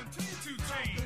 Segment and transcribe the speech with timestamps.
[0.00, 1.00] continue to change.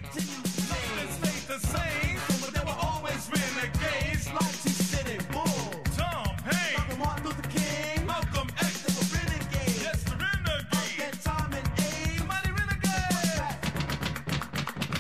[0.71, 4.33] Nothing stayed the same, but there were always renegades.
[4.33, 6.97] Like T City Bull, Tom Hanks, Dr.
[6.99, 8.83] Martin Luther King, Malcolm X.
[8.83, 9.83] They were renegades.
[9.83, 10.99] Yes, the renegades.
[10.99, 13.39] That time and age, mighty renegades.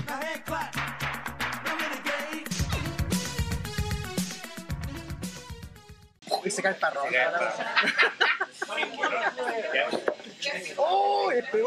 [0.09, 0.75] Now hand clap.
[6.45, 7.11] Ese cartarrón.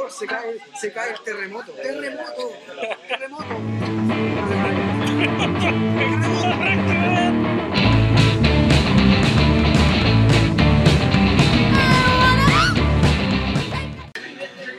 [0.10, 1.72] Se cae, se cae el terremoto.
[1.74, 2.54] ¡Terremoto!
[3.08, 3.46] ¡Terremoto!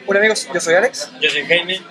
[0.06, 1.10] Hola amigos, yo soy Alex.
[1.20, 1.82] Yo soy Jaime.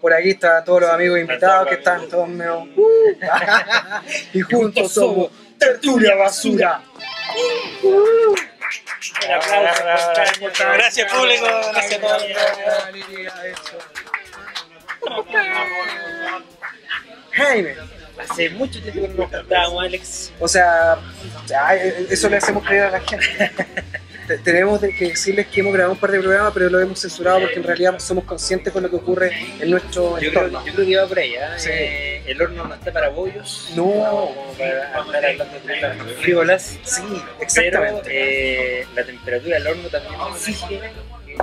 [0.00, 2.66] Por aquí están todos los amigos invitados que están todos medio...
[4.32, 6.82] y juntos somos Tertulia Basura.
[9.26, 9.82] Un aplauso.
[10.74, 11.46] Gracias público.
[11.72, 12.24] Gracias a todos.
[17.32, 17.74] Jaime,
[18.18, 20.32] Hace mucho tiempo que no nos juntábamos, Alex.
[20.40, 20.98] o sea,
[21.46, 23.52] ya, eso le hacemos creer a la gente.
[24.28, 27.00] Te- Tenemos de- que decirles que hemos grabado un par de programas, pero lo hemos
[27.00, 30.66] censurado porque en realidad somos conscientes con lo que ocurre en nuestro Yo creo, entorno.
[30.66, 31.34] yo creo que iba por ahí.
[31.34, 31.40] ¿eh?
[31.56, 31.68] Sí.
[31.72, 33.70] Eh, el horno no está para bollos.
[33.74, 33.84] No.
[33.84, 36.78] Como para andar hablando de frívolas.
[36.84, 38.10] Sí, Pero exactamente.
[38.82, 41.38] eh, la temperatura del horno también exige que eh,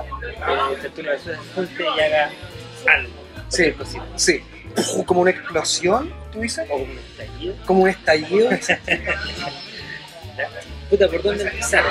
[0.81, 2.30] Tertulia Basura se junte y haga
[2.88, 3.13] algo.
[3.50, 3.73] Sí.
[4.16, 4.44] Sí.
[4.78, 6.66] Uf, Como una explosión, ¿tú dices?
[6.69, 7.56] O como un estallido.
[7.66, 8.50] Como un estallido.
[10.89, 11.83] Puta, ¿por dónde empezar?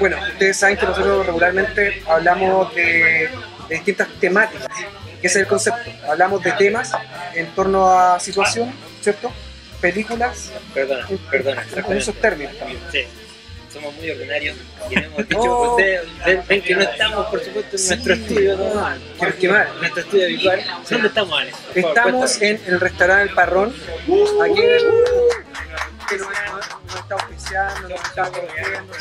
[0.00, 2.82] Bueno, ustedes saben que nosotros regularmente hablamos de,
[3.68, 4.66] de distintas temáticas,
[5.20, 5.90] que ese es el concepto.
[6.08, 6.92] Hablamos de temas
[7.34, 9.32] en torno a situación, ¿cierto?
[9.80, 11.62] Películas, Perdona, perdona.
[11.88, 12.80] en esos términos también.
[12.90, 13.04] Sí,
[13.72, 14.56] somos muy ordinarios
[14.90, 15.70] y hemos dicho Oh.
[15.76, 17.88] ustedes ven, ven que no estamos, por supuesto, en Sí.
[17.88, 18.88] nuestro estudio, ¿no?
[19.18, 19.68] Quiero quemar.
[19.78, 20.60] nuestro estudio habitual.
[20.90, 21.56] ¿Dónde estamos, Alex?
[21.58, 22.50] Favor, Estamos cuéntame.
[22.68, 23.74] en el restaurante El Parrón,
[24.42, 24.84] aquí en el,
[26.08, 28.92] que nos, nos está oficiando, nos está corrigiendo.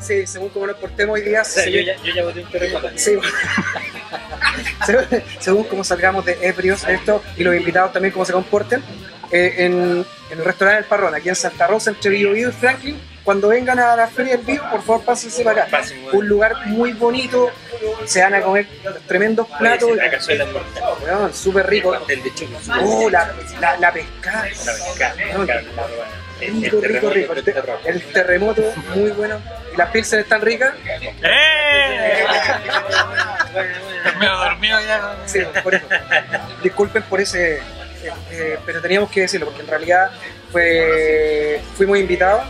[0.00, 2.40] Sí, según como nos portemos hoy día, O sea, se- yo, ya, yo ya boté
[2.40, 2.88] un terremoto.
[2.96, 3.16] Sí.
[4.86, 5.04] según,
[5.40, 8.82] según cómo salgamos de ebrios esto y los invitados también cómo se comporten
[9.30, 13.00] eh, en, en el restaurante El Parrón aquí en Santa Rosa entre Biobío y Franklin
[13.24, 16.18] cuando vengan a la feria del Bio por favor pásense para acá bueno.
[16.18, 17.50] un lugar muy bonito
[18.04, 18.66] se van a comer
[19.08, 20.82] tremendos Oye, platos sí, La cazuela es mortal.
[21.04, 22.58] weón, súper El rico pastel de chulo.
[22.82, 25.82] oh, la, la, la pescada La pesca, Weón, la pesca,
[26.40, 28.62] el- rico, el rico, rico el el, te- el terremoto
[28.94, 29.40] muy bueno
[29.72, 30.72] y las pilsen están ricas
[31.22, 32.24] ¡Eh!
[34.18, 35.16] Me he dormido ya.
[35.26, 35.86] Sí, por eso.
[36.62, 37.60] Disculpen por ese.
[38.30, 40.10] Eh, pero teníamos que decirlo porque en realidad
[40.52, 42.44] fue, fuimos invitados,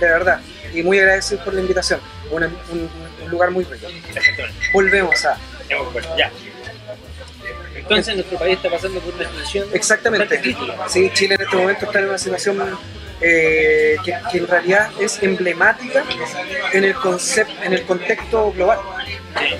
[0.00, 0.40] de verdad,
[0.72, 2.00] y muy agradecidos por la invitación.
[2.30, 3.86] Un, un- un lugar muy rico.
[4.72, 5.36] Volvemos a.
[6.16, 6.30] Ya.
[7.76, 10.40] Entonces, nuestro país está pasando por una situación Exactamente.
[10.88, 12.78] Sí, Chile en este momento está en una situación
[13.20, 16.04] eh, que, que en realidad es emblemática
[16.72, 18.78] en el, concepto, en el contexto global.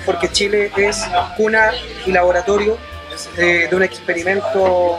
[0.05, 1.03] Porque Chile es
[1.37, 1.71] cuna
[2.05, 2.77] y laboratorio
[3.37, 4.97] eh, de un experimento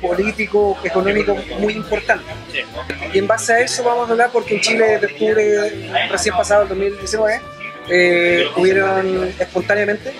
[0.00, 2.24] político, económico muy importante.
[3.12, 6.62] Y en base a eso vamos a hablar porque en Chile desde octubre recién pasado,
[6.62, 7.40] el 2019,
[7.88, 10.14] eh, hubieron espontáneamente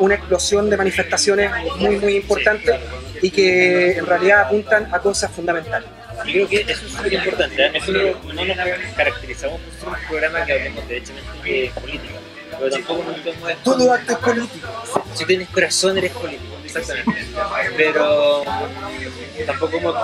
[0.00, 2.80] una explosión de manifestaciones muy muy importantes
[3.22, 5.88] y que en realidad apuntan a cosas fundamentales.
[6.26, 7.66] Yo creo que eso es súper importante.
[7.66, 7.70] ¿eh?
[7.72, 8.56] Nosotros no nos
[8.96, 12.14] caracterizamos por ser un programa que hablemos derechamente de política,
[12.58, 15.03] pero tampoco nos podemos Todo acto es político.
[15.14, 17.26] Si tienes corazón, eres político, exactamente.
[17.76, 18.44] Pero
[19.46, 19.94] tampoco hemos,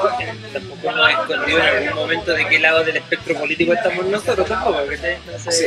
[0.53, 4.87] tampoco hemos escondido en algún momento de qué lado del espectro político estamos nosotros, tampoco.
[4.87, 5.15] ¿cachai?
[5.15, 5.67] Entonces, Sí.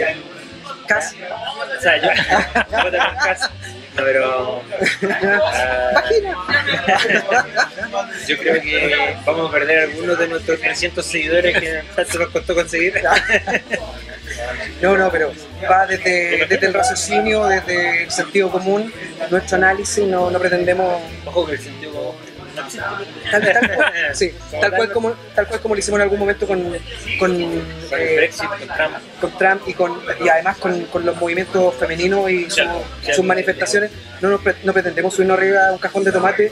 [0.87, 1.17] Casi.
[1.21, 2.09] O sea, yo,
[2.55, 3.47] yo también casi.
[3.95, 4.63] No, pero.
[5.09, 6.03] ah,
[8.27, 12.55] yo creo que vamos a perder algunos de nuestros 300 seguidores que tanto nos costó
[12.55, 12.93] conseguir.
[14.81, 15.31] No, no, pero
[15.69, 18.91] va desde, desde el raciocinio, desde el sentido común,
[19.29, 22.13] nuestro análisis, no, no pretendemos Ojo que el sentido común
[23.31, 24.31] tal, tal cual, sí,
[24.61, 26.77] tal cual como tal cual como lo hicimos en algún momento con con,
[27.17, 27.41] Con
[27.99, 28.95] eh, Brexit, con Trump.
[29.21, 32.61] con Trump y con y además con, con los movimientos femeninos y su-
[33.11, 33.89] sus manifestaciones
[34.21, 36.51] no nos pre- no pretendemos subirnos arriba a un cajón de tomate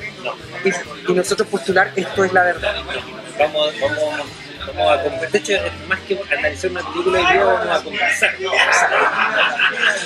[0.65, 2.75] y, y nosotros postular esto es la verdad.
[3.37, 3.99] Vamos, vamos,
[4.75, 5.31] vamos a conversar.
[5.31, 5.53] De hecho,
[5.88, 8.35] más que analizar una película hoy día, vamos a conversar.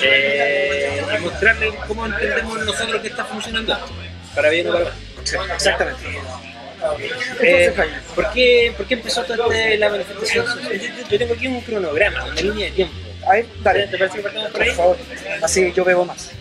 [0.02, 3.78] Eh, y mostrarle cómo entendemos nosotros que está funcionando.
[4.36, 4.94] Para bien o para mal.
[5.56, 6.04] exactamente
[7.42, 7.74] Eh,
[8.14, 10.46] ¿por, qué, ¿Por qué empezó toda esta- la manifestación?
[11.10, 12.94] Yo, tengo aquí un cronograma, una línea de tiempo.
[13.28, 14.76] a ver, dale ¿Te parece que partamos por por ahí?
[14.76, 14.98] favor
[15.42, 16.32] así yo bebo más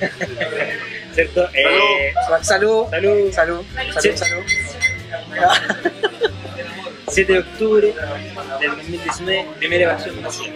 [1.14, 1.48] ¿cierto?
[1.52, 2.12] Eh,
[2.42, 3.32] Salud, salud.
[3.32, 4.10] salud, salud, Sí.
[4.16, 4.42] salud.
[7.14, 7.94] 7 de octubre
[8.60, 10.54] del 2019, primera evasión masiva.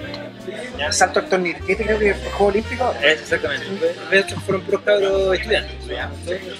[0.76, 0.90] ¿Ya?
[0.90, 1.58] Salto al tornillo.
[1.68, 2.94] Este creo que fue Juego Olímpico.
[3.00, 3.66] Es exactamente.
[4.10, 5.74] De hecho, fueron puros cabros estudiantes.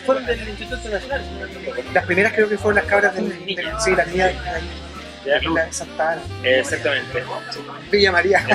[0.07, 1.25] Fueron del Instituto Nacional.
[1.93, 4.27] Las primeras creo que fueron las cabras del, del sí, las ¿Ya?
[4.27, 4.37] ahí,
[5.25, 5.67] la
[6.43, 7.25] de Exactamente.
[7.91, 8.47] Villa María.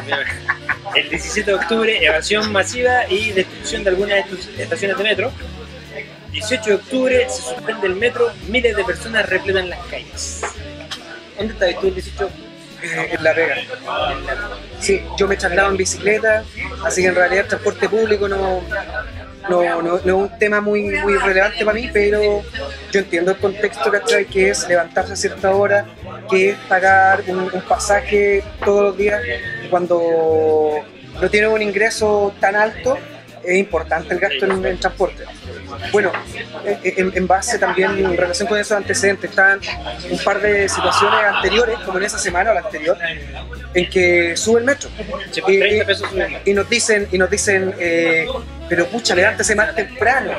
[0.96, 4.26] El 17 de octubre, evasión masiva y destrucción de algunas
[4.58, 5.32] estaciones de metro.
[6.32, 10.42] 18 de octubre, se suspende el metro, miles de personas repletan las calles.
[11.38, 12.30] ¿Dónde estabas tú el 18?
[12.84, 13.56] eh, en La Vega.
[14.80, 16.44] Sí, yo me traslado en bicicleta,
[16.86, 18.62] así que en realidad el transporte público no,
[19.50, 22.44] no, no, no es un tema muy, muy relevante para mí, pero
[22.92, 24.26] yo entiendo el contexto, ¿cachai?
[24.26, 25.86] Que es levantarse a cierta hora,
[26.30, 29.22] que es pagar un, pasaje todos los días
[29.70, 30.84] cuando
[31.22, 32.98] no tienes un ingreso tan alto.
[33.44, 35.26] Es importante el gasto en transporte.
[35.92, 36.12] Bueno,
[36.66, 39.60] eh, en, en base también en relación con esos antecedentes, están
[40.10, 42.98] un par de situaciones anteriores, como en esa semana o la anterior,
[43.74, 44.90] en que sube el metro.
[44.96, 45.94] Pues, Y- 30
[46.46, 48.26] y- nos dicen, y nos dicen eh,
[48.70, 50.32] pero pucha, levántese más temprano.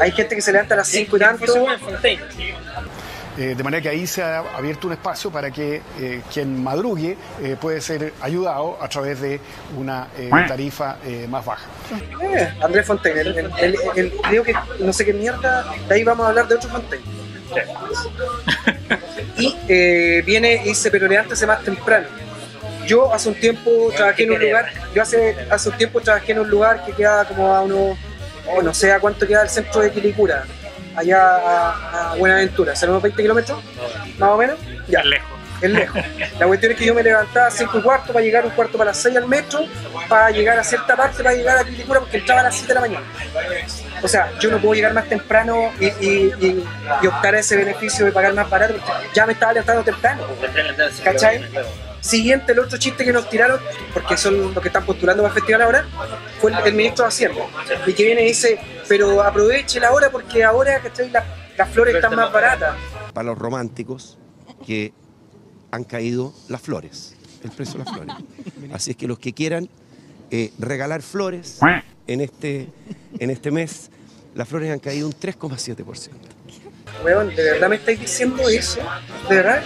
[0.00, 1.44] Hay gente que se levanta a las 5 y tanto.
[3.38, 7.16] Eh, de manera que ahí se ha abierto un espacio para que eh, quien madrugue
[7.42, 9.40] eh, puede ser ayudado a través de
[9.78, 11.64] una eh, tarifa eh, más baja.
[12.22, 16.04] Eh, Andrés Fontaine, el, el- el- el- creo que no sé qué mierda, de ahí
[16.04, 17.04] vamos a hablar de otro Fontaine.
[19.38, 22.06] Y eh, viene y dice, pero levántese más temprano.
[22.86, 26.40] Yo hace un tiempo trabajé en un lugar, yo hace, hace un tiempo trabajé en
[26.40, 27.96] un lugar que queda como a unos,
[28.48, 30.44] oh, no sé a cuánto queda el centro de Quilicura,
[30.96, 33.60] allá a, a Buenaventura, ¿serán unos 20 kilómetros?
[34.18, 34.58] Más o menos.
[34.88, 35.00] Ya.
[35.00, 35.28] Es lejos.
[35.62, 36.02] es lejos.
[36.38, 38.76] La cuestión es que yo me levantaba a 5 y cuarto para llegar un cuarto
[38.78, 39.60] para las 6 al metro,
[40.08, 42.74] para llegar a cierta parte, para llegar a Quilicura, porque entraba a las 7 de
[42.74, 43.06] la mañana.
[44.02, 46.64] O sea, yo no puedo llegar más temprano y, y- y-
[47.02, 50.22] y optar a ese beneficio de pagar más barato, porque ya me estaba levantando temprano.
[51.04, 51.48] ¿Cachai?
[52.02, 53.60] Siguiente, el otro chiste que nos tiraron,
[53.94, 55.86] porque son los que están postulando para el festival ahora,
[56.40, 57.42] fue el, el ministro de Hacienda.
[57.86, 58.58] Y que viene y dice,
[58.88, 61.10] pero aproveche la hora porque ahora ¿cachai?
[61.10, 61.24] La-
[61.56, 62.76] las flores están más baratas.
[63.14, 64.18] para los románticos
[64.66, 64.92] que
[65.70, 67.14] han caído las flores,
[67.44, 68.14] el precio de las flores.
[68.72, 69.68] Así es que los que quieran
[70.30, 71.58] eh, regalar flores
[72.08, 72.68] en este,
[73.20, 73.90] en este mes,
[74.34, 76.08] las flores han caído un 3,7%.
[77.04, 78.80] Weón, ¿de verdad me estáis diciendo eso?
[79.28, 79.62] ¿De verdad?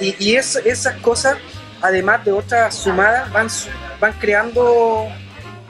[0.00, 1.38] Y, y es- esas cosas,
[1.86, 3.48] además de otras sumadas, van,
[4.00, 5.08] van creando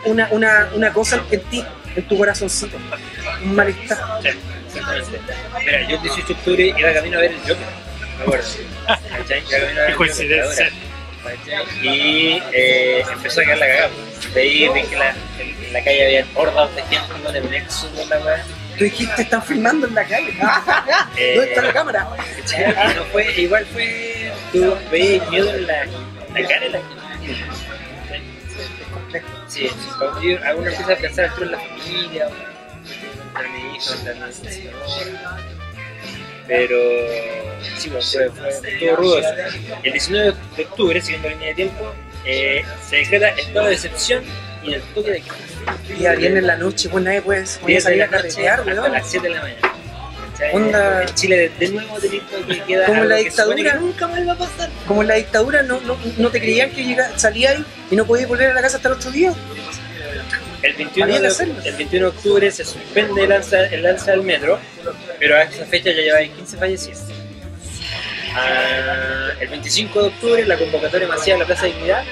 [0.05, 1.65] una, una, una cosa en ti,
[1.95, 2.77] en tu corazoncito.
[3.43, 3.99] Un malestar.
[4.23, 4.29] Sí,
[4.79, 5.35] exactamente.
[5.65, 7.57] Mira, yo el 18 de octubre iba camino a ver el Joker,
[8.17, 8.45] me acuerdo.
[8.87, 9.41] ¿Cachai?
[9.41, 10.71] Iba camino a ver Qué el coincidencia.
[11.83, 13.91] Y eh, empezó a quedar la cagada.
[14.33, 17.91] De ahí vi que la, en, la calle había hordas de gente con el nexo
[17.95, 18.45] con la weá.
[18.79, 20.35] Tú dijiste, están filmando en la calle.
[21.17, 22.09] Eh, ¿Dónde está la cámara?
[22.37, 22.71] ¿cachai?
[22.71, 24.16] Y no fue, igual fue,
[24.53, 27.07] tú veías miedo en la, la cara de la gente.
[29.49, 32.29] Sí, cuando yo, algunos empiezan a pensar tú en la familia,
[33.45, 34.77] en mi hijo, en la señora.
[36.47, 36.77] Pero
[37.77, 39.21] sí, bueno, fue, fue todo rudo.
[39.83, 41.93] El 19 de octubre, siguiendo la línea de tiempo,
[42.25, 44.25] eh, se decreta estado de excepción
[44.63, 45.99] y el toque de queda.
[45.99, 48.93] Y a viernes en la noche, pues nadie puede, puede salir a carretear, weón.
[48.93, 49.73] las 7 de la mañana.
[50.39, 50.55] ¿Cachai?
[50.55, 52.87] Onda- Chile de, nuevo tenés toque de queda.
[52.87, 53.73] Como la que dictadura.
[53.73, 54.71] que nunca más va a pasar.
[54.87, 57.57] Como en la dictadura no, no, no te creían que llega, salías
[57.91, 59.33] y no podías volver a la casa hasta el otro día.
[60.63, 64.11] El 21, Había que de, el 21 de octubre se suspende el alza, el alza
[64.13, 64.59] del metro,
[65.19, 67.01] pero a esa fecha ya lleva 15 fallecidos.
[68.35, 72.05] Ah, el 25 de octubre la convocatoria masiva de la Plaza de Dignidad,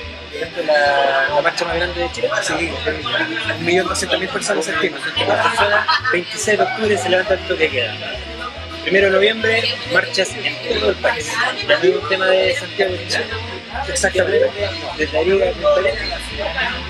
[0.67, 2.29] la, marcha más grande de Chile.
[2.43, 2.73] Sí,
[3.59, 4.99] un millón doscientas mil personas se estima.
[4.99, 5.87] personas.
[6.13, 7.95] 26 de octubre se levanta el toque queda.
[8.83, 9.63] Primero de noviembre,
[9.93, 11.33] marchas en todo el país.
[11.83, 13.25] Es un tema de Santiago de Chile.
[13.89, 14.51] Exactamente.
[14.99, 15.45] Desde Arica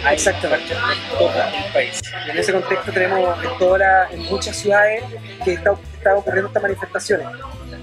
[0.04, 0.74] a hay Exactamente.
[0.74, 1.32] marchas en todo
[1.66, 2.00] el país.
[2.26, 5.04] Y en ese contexto tenemos en, toda la- en muchas ciudades
[5.44, 7.26] que está, está ocurriendo estas manifestaciones.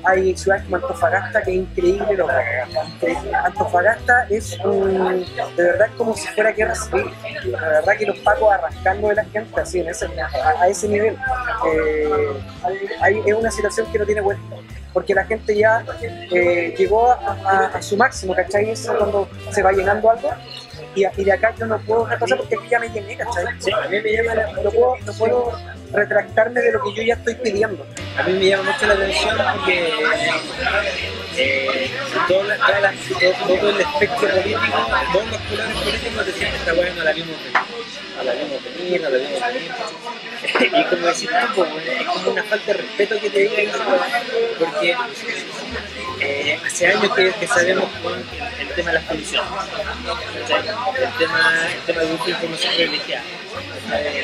[0.03, 5.93] Hay ciudades como Antofagasta que es increíble lo que Antofagasta es un, de verdad es
[5.96, 7.12] como si fuera guerra civil.
[7.46, 10.88] La verdad que los pacos arrancando de la gente así en ese, a, a ese
[10.88, 11.17] nivel.
[11.67, 12.34] Eh,
[13.01, 14.43] hay- es una situación que no tiene vuelta.
[14.93, 18.72] Porque la gente ya eh, llegó a, a- a su máximo, ¿cachai?
[18.72, 20.31] Es cuando se va llenando algo
[20.93, 23.46] y, y de acá yo no puedo cosa porque aquí ya me llené, ¿cachai?
[23.60, 25.53] Sí, a mí me llama la, no puedo, no puedo
[25.94, 27.86] retractarme de lo que yo ya estoy pidiendo.
[28.18, 29.92] A mí me llama mucho la atención porque
[31.38, 31.90] eh,
[32.28, 36.74] toda la- toda la- todo, todo el espectro político, todos los colores políticos decían esta
[36.74, 37.54] weá la vimos venir,
[38.24, 39.72] la vimos venir, no la vimos venir.
[40.80, 43.80] y como decís tú, es como una falta de respeto que te digan eso,
[44.60, 44.96] porque
[46.20, 49.50] eh, hace años que, que sabemos con el, tema de las condiciones,
[50.40, 53.24] el tema, el tema de información privilegiada,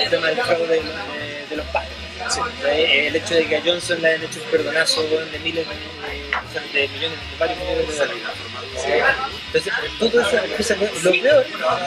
[0.03, 1.91] el tema del fraude de, de- de los padres.
[2.19, 3.07] ¿cachai?
[3.07, 6.87] El hecho de que a Johnson le hayan hecho un perdonazo de miles de, de
[6.89, 8.23] millones, de varios millones de dólares.
[9.47, 11.45] Entonces, todo eso empieza Lo peor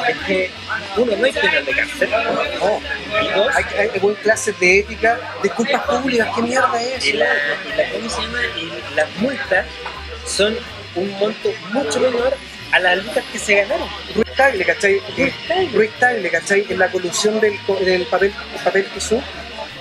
[0.08, 0.50] es que,
[0.96, 2.10] uno, no hay penal de cárcel.
[2.10, 2.80] No.
[3.22, 7.26] Y dos, Hay, hay, hay clases de ética, disculpas públicas, ¿qué mierda es y la,
[7.26, 8.38] y la, ¿cómo se llama?
[8.56, 9.66] Y las multas
[10.26, 10.56] son
[10.96, 12.36] un monto mucho menor
[12.72, 13.88] a las lucas que se ganaron.
[14.14, 15.00] Ruiz Tagle, ¿cachai?
[15.72, 16.66] Ruiz Tagle, ¿cachai?
[16.68, 18.32] En la colusión del, del papel,
[18.64, 19.20] papel Jesús,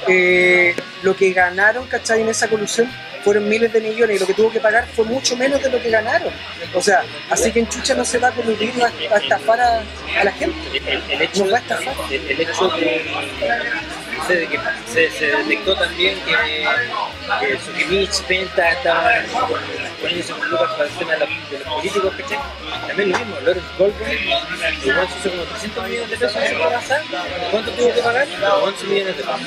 [0.07, 2.21] eh, lo que ganaron, ¿cachai?
[2.21, 2.89] En esa colusión
[3.23, 5.81] fueron miles de millones y lo que tuvo que pagar fue mucho menos de lo
[5.81, 6.31] que ganaron.
[6.73, 9.83] O sea, así que en Chucha no se va a coludir a, a estafar a,
[10.19, 10.57] a la gente.
[10.87, 11.93] El, el hecho, Nos va a estafar.
[12.11, 13.05] el, el hecho de,
[14.27, 14.59] que
[14.91, 16.67] se, se detectó también que,
[17.39, 19.25] que Sukimich, Penta estaban
[20.01, 22.39] poniéndose con lucas para el tema de, los- de los políticos, ¿cachai?
[22.87, 24.19] También lo mismo, Lawrence Goldberg,
[24.83, 27.03] igual se hizo como 300 millones de pesos esa pasada,
[27.51, 28.27] ¿cuánto tuvo que pagar?
[28.63, 29.39] 11 millones de pesos,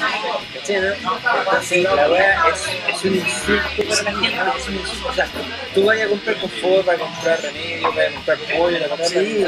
[0.55, 0.81] ¿cachai?
[0.81, 1.38] no?
[1.38, 5.26] Entonces la weá es, es un insulto para la gente, es un insulto, o sea,
[5.75, 8.88] tú vayas a comprar confort, vas a comprar remedio, vas a comprar pollo, vas a
[8.88, 9.47] comprar Sí.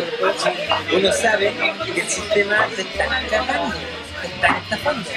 [0.93, 1.54] uno sabe
[1.95, 3.75] que el sistema te está cagando,
[4.26, 5.11] están estafando.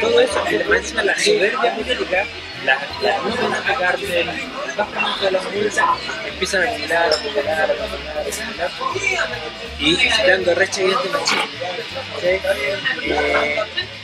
[0.00, 2.24] Todo eso, encima la soberbia política,
[2.64, 4.30] las nóminas de cárcel,
[4.76, 5.84] básicamente de las multas,
[6.26, 9.28] empiezan a acumular, acumular, acumular, acumular,
[9.78, 11.08] y dando recha evidente.
[12.14, 12.40] ¿cachai?
[13.02, 13.62] Eh,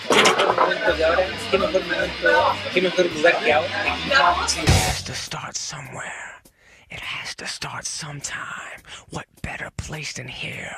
[0.08, 1.26] ¿Qué mejor momento que ahora?
[1.50, 2.56] ¿Qué mejor momento?
[2.72, 3.96] ¿Qué mejor lugar que ahora?
[6.92, 8.82] It has to start sometime.
[9.08, 10.76] What better place than here?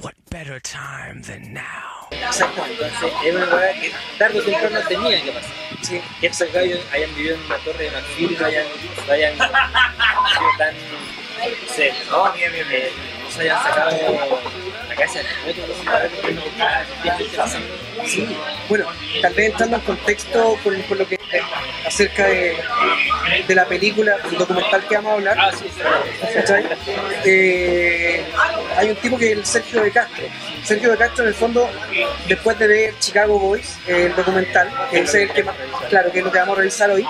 [0.00, 2.06] What better time than now?
[2.10, 2.18] Que
[4.16, 5.50] tarde o temprano tenía que pasar.
[5.82, 6.00] Sí.
[6.20, 8.66] Que estos gallos hayan vivido en una torre de marfil, no hayan,
[9.06, 10.74] no hayan sido tan,
[12.10, 12.92] no eh,
[13.24, 14.69] no se hayan sacado
[15.00, 15.20] casa.
[18.06, 18.26] Sí,
[18.68, 18.86] bueno,
[19.22, 21.18] tal vez entrando en contexto con, con lo que
[21.86, 22.56] acerca de,
[23.46, 26.34] de la película, el documental que vamos a hablar, Ah, sí, sí.
[26.34, 26.64] ¿cachai?
[27.24, 28.24] Eh,
[28.76, 30.24] hay un tipo que es el Sergio de Castro.
[30.64, 31.70] Sergio de Castro, en el fondo,
[32.28, 35.54] después de ver Chicago Boys, eh, el documental, que es el que más,
[35.88, 37.06] claro, que es lo que vamos a revisar hoy,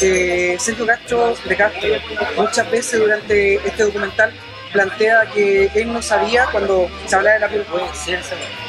[0.00, 1.88] eh, Sergio Castro de Castro
[2.36, 4.32] muchas veces durante este documental
[4.72, 7.64] plantea que él no sabía cuando se hablaba de la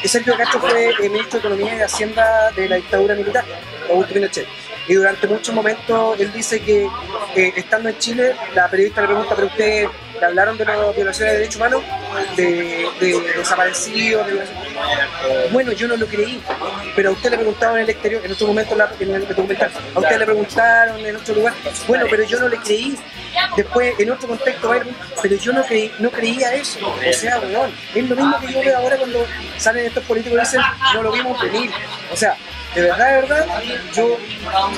[0.03, 3.45] y Sergio Castro fue eh, ministro de Economía y de Hacienda de la dictadura militar,
[3.89, 4.47] Augusto Pinochet.
[4.88, 6.88] Y durante muchos momentos él dice que
[7.36, 9.89] eh, estando en Chile, la periodista le pregunta, ¿pero ustedes
[10.20, 11.84] le hablaron de las violaciones de derechos humanos?
[12.36, 15.51] De, de desaparecidos, de violaciones?".
[15.51, 16.41] Bueno, yo no lo creí,
[16.96, 19.27] pero a usted le preguntaron en el exterior, en otro momento en la- en el
[19.27, 21.53] documental, a usted le preguntaron en otro lugar,
[21.88, 22.98] bueno, pero yo no le creí.
[23.56, 24.72] Después, en otro contexto,
[25.22, 26.79] pero yo no, creí, no creía eso.
[26.88, 29.25] O sea, weón, es lo mismo que yo veo ahora cuando
[29.58, 30.62] salen estos políticos y dicen,
[30.94, 31.70] no lo vimos venir.
[32.12, 32.36] O sea,
[32.75, 33.45] de verdad, de verdad,
[33.93, 34.17] yo,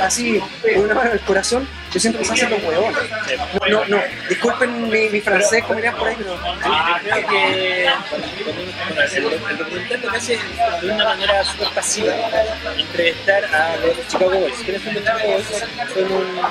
[0.01, 0.39] así,
[0.74, 2.98] con una mano en el corazón, yo siento que se hacen los huevones.
[3.69, 7.89] No, no, disculpen mi, mi francés, como dirían por ahí, pero Yo creo que
[9.19, 10.39] uno- bueno, el, documental lo que hace
[10.81, 12.13] de una manera súper pasiva
[12.77, 14.55] entrevistar a los Chicago Boys.
[14.63, 15.46] ¿Quiénes son los Chicago Boys?
[15.93, 16.41] Son un.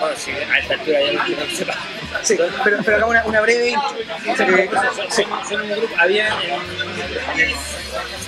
[0.00, 1.74] Bueno, sí, a esta altura ya no no sepa.
[2.22, 3.96] sí, pero, pero acá una, una breve intro.
[4.00, 4.70] Eh,
[5.48, 7.54] Son, un grupo, había en, en el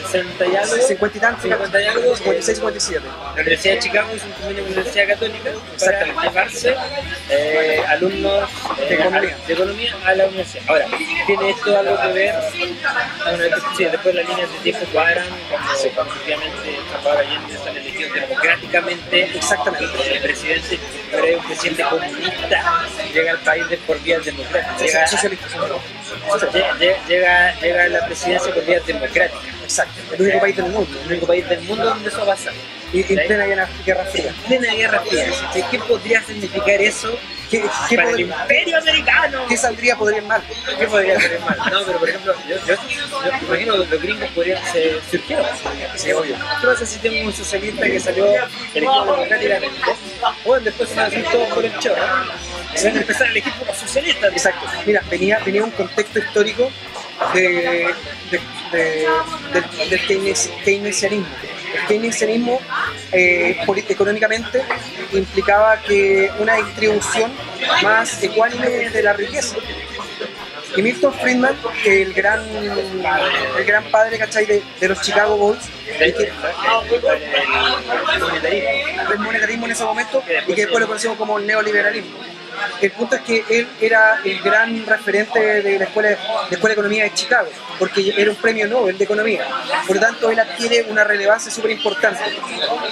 [0.07, 0.77] 60 y algo.
[0.77, 2.17] 50 y tantos, 50 y algo.
[2.17, 3.07] 56, 57.
[3.07, 6.31] La Universidad de Chicago es un convenio con la Universidad Católica para Exactamente.
[6.65, 8.49] Eh, alumnos
[8.79, 9.37] eh, De economía.
[9.43, 10.65] a- de economía a la universidad.
[10.69, 10.87] Ahora,
[11.27, 12.35] ¿tiene esto algo que ver?
[13.25, 17.81] Bueno, después, sí, después las líneas de tiempo cuadran cuando, cuando efectivamente Salvador Allende sale
[17.81, 19.23] elegido democráticamente.
[19.37, 20.15] Exactamente.
[20.15, 20.79] El presidente,
[21.11, 24.81] pero es un presidente comunista, llega al país de por vías democráticas.
[24.81, 25.47] Llega, Socialista,
[26.53, 29.43] llega, llega, llega a la presidencia por vías democráticas.
[29.63, 31.01] Exacto, el único país del mundo.
[31.05, 32.51] El único país del mundo donde eso pasa.
[32.93, 34.35] Y en plena guerra, guerra fría.
[34.47, 35.27] plena guerra fría.
[35.71, 37.19] ¿Qué podría significar eso
[37.51, 39.47] ¿Qué, qué, para el imperio americano?
[39.49, 40.43] qué saldría podría ir mal?
[40.79, 41.59] ¿Qué podría ser mal?
[41.71, 45.47] No, pero por ejemplo, yo, yo, yo imagino que los gringos podrían ser surgieron.
[45.97, 46.37] Sí, obvio.
[46.61, 48.27] ¿Qué pasa si tengo un socialista que salió
[48.75, 49.77] elegido democráticamente?
[50.45, 52.03] Bueno, después se van a hacer todos por el chorro.
[52.81, 54.33] Y van a empezar a elegir como socialistas.
[54.33, 54.67] Exacto.
[54.87, 56.71] Mira, venía, venía un contexto histórico
[57.35, 57.41] de,
[58.31, 58.41] de-
[58.73, 59.09] de-
[59.53, 60.51] del, del keynes-
[61.77, 62.61] El keynesianismo
[63.13, 64.63] eh, económicamente
[65.13, 67.33] implicaba que una distribución
[67.83, 69.57] más ecuánime de la riqueza.
[70.77, 71.57] Y Milton Friedman,
[71.87, 72.41] el gran,
[73.59, 74.45] el gran padre ¿cachai?
[74.47, 75.65] De, los Chicago Bulls,
[75.95, 76.33] y que-
[79.09, 82.19] del monetarismo en ese momento y que después lo conocimos como el neoliberalismo.
[82.81, 86.17] El punto es que él era el gran referente de la escuela de,
[86.51, 87.49] escuela economía de Chicago,
[87.79, 89.47] porque era un premio Nobel de economía.
[89.87, 92.21] Por lo tanto, él adquiere una relevancia súper importante.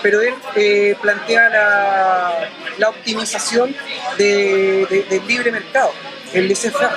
[0.03, 3.75] Pero él eh, plantea la, la optimización
[4.19, 5.93] de- de- del libre mercado,
[6.33, 6.91] el laissez-faire,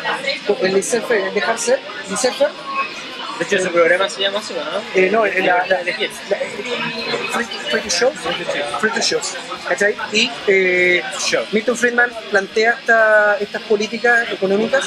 [0.62, 2.50] el laissez-faire, el dejar ser, laissez-faire,
[3.38, 4.82] De hecho, su programa se llama así, ¿no?
[5.02, 6.10] eh, no, la, la, la, Elegir.
[6.12, 8.12] free, free to show,
[8.80, 9.20] free to show,
[9.68, 9.96] ¿cachai?
[10.12, 11.44] Y eh, Show.
[11.52, 14.86] Milton Friedman plantea esta- estas políticas económicas.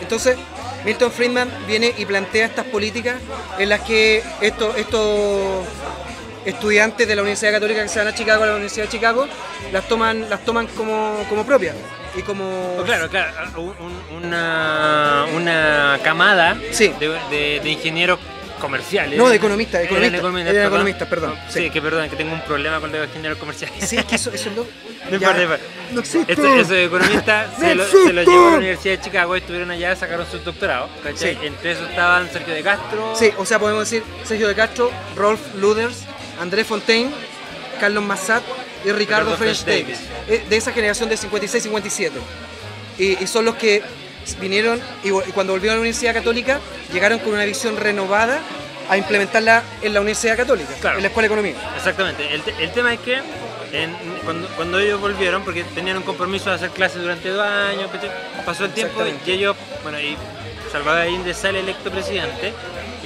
[0.00, 0.36] Entonces,
[0.84, 3.16] Milton Friedman viene y plantea estas políticas
[3.58, 5.64] en las que estos, estos
[6.44, 9.26] estudiantes de la Universidad Católica que se van a Chicago, a la Universidad de Chicago,
[9.72, 11.74] las toman, las toman como, como propias.
[12.16, 12.74] Y como...
[12.76, 16.92] Pues claro, claro, un- un- una, una camada Sí.
[17.00, 18.18] de, de- de ingenieros
[18.60, 19.18] comerciales.
[19.18, 19.86] No, de economistas, de
[20.66, 21.70] economistas, perdón, Sí, sí.
[21.70, 23.88] que perdón, que tengo un problema con los ingenieros comerciales.
[23.88, 24.64] Sí, es que eso, eso es lo...
[25.10, 25.64] No ya- importa, no importa.
[25.92, 26.32] no existe.
[26.32, 30.42] Esos economistas se, lo- se llevó a la Universidad de Chicago, estuvieron allá, sacaron sus
[30.44, 30.88] doctorados.
[31.16, 31.36] Sí.
[31.42, 33.14] Entre esos estaban Sergio de Castro.
[33.16, 36.04] Sí, o sea, podemos decir Sergio de Castro, Rolf Luders,
[36.40, 37.10] André Fontaine,
[37.80, 38.42] Carlos Massat
[38.84, 39.98] y Ricardo Ricardo French Davis.
[40.28, 42.10] Eh, De esa generación de 56-57.
[42.98, 43.82] Y, y son los que
[44.40, 46.60] vinieron y, cuando volvieron a la Universidad Católica
[46.92, 48.38] llegaron con una visión renovada
[48.88, 50.96] a implementarla en la Universidad Católica, Claro.
[50.98, 51.72] en la Escuela de Economía.
[51.76, 52.34] Exactamente.
[52.34, 53.16] El, te- el tema es que
[53.72, 57.90] en- cuando, cuando ellos volvieron, porque tenían un compromiso de hacer clases durante dos años,
[58.46, 60.16] pasó el tiempo y ellos, bueno, y
[60.70, 62.52] Salvador Allende sale electo presidente,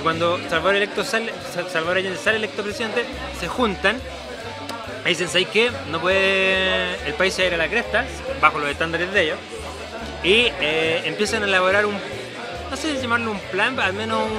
[0.09, 3.05] cuando Salvador, electo sale, Sal- Salvador Allende sale electo presidente,
[3.39, 4.01] se juntan
[5.05, 5.71] y dicen, ¿sabes qué?
[5.91, 8.07] No puede, el país se ir a la cresta,
[8.41, 9.39] bajo los estándares de ellos,
[10.25, 11.93] y eh, empiezan a elaborar un,
[12.71, 14.33] no sé si llamarlo un plan, al menos un,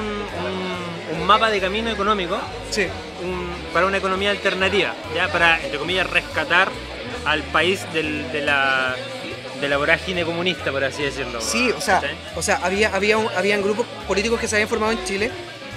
[1.15, 2.39] un- un mapa de camino económico,
[2.71, 2.87] Sí.
[3.21, 6.69] un- para una economía alternativa, ya para, entre comillas, rescatar
[7.25, 8.95] al país del- de, la,
[9.61, 11.39] de la vorágine comunista, por así decirlo.
[11.41, 12.15] Sí, o sea, ¿cachai?
[12.35, 15.29] o sea había, había un- habían grupos políticos que se habían formado en Chile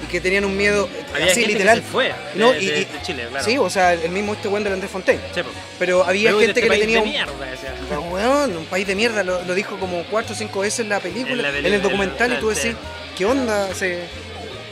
[0.03, 1.79] y que tenían un miedo Había así gente que literal.
[1.79, 3.45] se fue de- No, de- y- de y- Chile, claro.
[3.45, 5.21] Sí, o sea, el mismo este buen del Andrés Fontaine.
[5.35, 5.41] Sí.
[5.79, 7.75] Pero había de gente este que le país tenía de un, mierda, decía.
[7.89, 10.89] Pero, weón, un país de mierda, lo, lo dijo como cuatro o cinco veces en
[10.89, 12.75] la película, En la en, película, el documental, en y tú decís,
[13.17, 13.71] ¿qué onda?
[13.71, 14.05] Ese-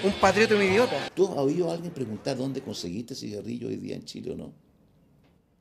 [0.03, 1.11] un patriota un idiota.
[1.15, 4.53] ¿Tú has oído a alguien preguntar dónde conseguiste cigarrillo hoy día en Chile o no?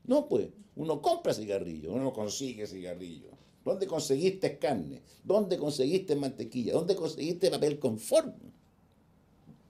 [0.05, 3.29] No, pues, uno compra cigarrillo, uno no consigue cigarrillo.
[3.65, 5.01] ¿Dónde conseguiste carne?
[5.23, 6.73] ¿Dónde conseguiste mantequilla?
[6.73, 8.33] ¿Dónde conseguiste papel conforme?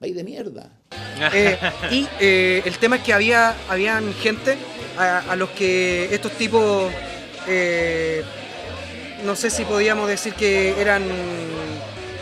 [0.00, 0.70] País de mierda.
[1.34, 1.58] Eh,
[1.90, 4.56] y eh, el tema es que había habían gente
[4.96, 6.90] a, a los que estos tipos,
[7.46, 8.24] eh,
[9.26, 11.02] no sé si podíamos decir que eran,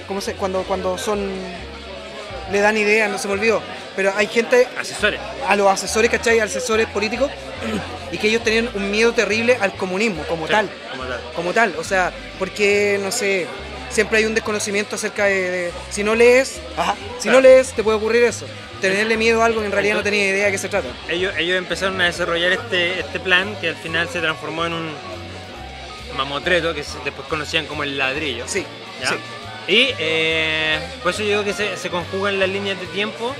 [0.08, 0.32] ¿cómo se?
[0.34, 1.30] Cuando, cuando son,
[2.50, 3.62] le dan ideas, no se me olvidó,
[3.94, 5.20] pero hay gente Asesores.
[5.46, 6.40] a los asesores, ¿cachai?
[6.40, 7.30] Asesores políticos,
[8.10, 10.68] y que ellos tenían un miedo terrible al comunismo como Sí, tal.
[10.90, 11.20] como tal.
[11.36, 13.46] Como tal, o sea, porque, no sé,
[13.90, 17.38] siempre hay un desconocimiento acerca de, de- si no lees, ajá, si Claro.
[17.38, 18.46] no lees te puede ocurrir eso.
[18.80, 20.88] Tenerle miedo a algo que en realidad no tenía idea de qué se trata.
[21.08, 24.90] ellos, ellos empezaron a desarrollar este, este plan que al final se transformó en un
[26.16, 28.44] mamotreto que se- después conocían como el ladrillo.
[28.46, 28.64] Sí,
[29.02, 29.08] ¿ya?
[29.10, 29.14] sí.
[29.68, 33.34] Y eh, por eso yo digo que se, se conjugan las líneas de tiempo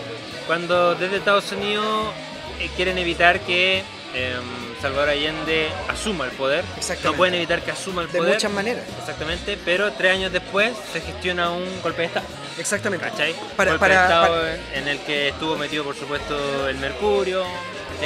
[0.46, 2.12] cuando desde Estados Unidos
[2.60, 3.82] eh, quieren evitar que
[4.14, 4.36] eh,
[4.80, 6.64] Salvador Allende asuma el poder.
[7.04, 8.34] No pueden evitar que asuma el De poder.
[8.34, 8.84] muchas maneras.
[9.00, 12.26] Exactamente, pero tres años después se gestiona un golpe de Estado.
[12.58, 13.04] Exactamente.
[13.08, 13.34] ¿Cachai?
[13.56, 17.44] Para- golpe para- de Estado para- en el que estuvo metido, por supuesto, el Mercurio.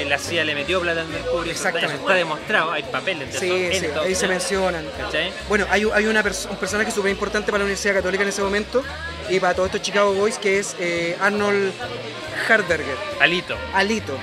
[0.06, 1.52] La CIA le metió plata al Mercurio.
[1.52, 1.94] Exactamente.
[1.96, 4.87] Eso está demostrado, hay papeles de Sí, sí, ahí se mencionan.
[4.96, 5.30] ¿cachai?
[5.50, 8.40] Bueno, hay, hay una pers- un personaje súper importante para la Universidad Católica en ese
[8.40, 8.82] momento
[9.30, 11.72] y para todos estos Chicago Boys que es eh, Arnold
[12.48, 13.56] Harberger, Alito.
[13.74, 14.18] Alito.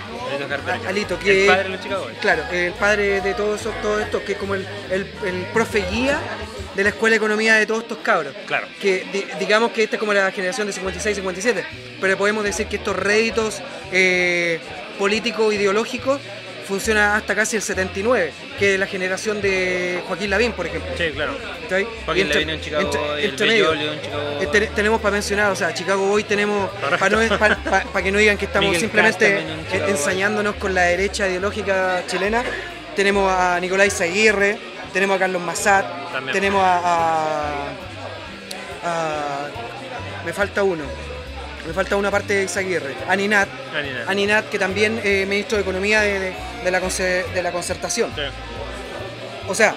[0.88, 2.18] Alito que El padre de los Chicago Boys.
[2.20, 5.84] Claro, el padre de todo eso, todo esto, que es como el, el, el profe
[5.90, 6.20] guía
[6.76, 8.34] de la escuela de economía de todos estos cabros.
[8.46, 8.68] Claro.
[8.82, 11.64] Que di- digamos que esta es como la generación de 56-57,
[12.00, 14.60] pero podemos decir que estos réditos eh,
[14.98, 16.20] políticos ideológicos
[16.70, 20.92] funcionan hasta casi el 79, que es la generación de Joaquín Lavín, por ejemplo.
[20.98, 21.34] Sí, claro.
[21.64, 21.88] ¿Cachai?
[22.06, 24.44] Joaquín entre- Lavín en Chicago entre- Boy, el entre medio, Chicago Boy.
[24.44, 28.46] eh, te- tenemos para mencionar, o sea, Chicago Boy tenemos, para que no digan que
[28.46, 32.44] estamos Miguel simplemente en ensañándonos con la derecha ideológica chilena,
[32.96, 34.58] tenemos a Nicolás Aguirre,
[34.94, 35.86] tenemos a Carlos Massat,
[36.32, 37.70] tenemos a, a-
[38.84, 39.48] a-
[40.26, 40.84] Me falta uno.
[41.70, 44.10] Me falta una parte de Izaguirre, Aninat, Aninat.
[44.10, 48.12] Aninat, que también eh, ministro de Economía de, de- de la, de la concertación.
[48.16, 48.24] Sí.
[49.48, 49.76] O sea,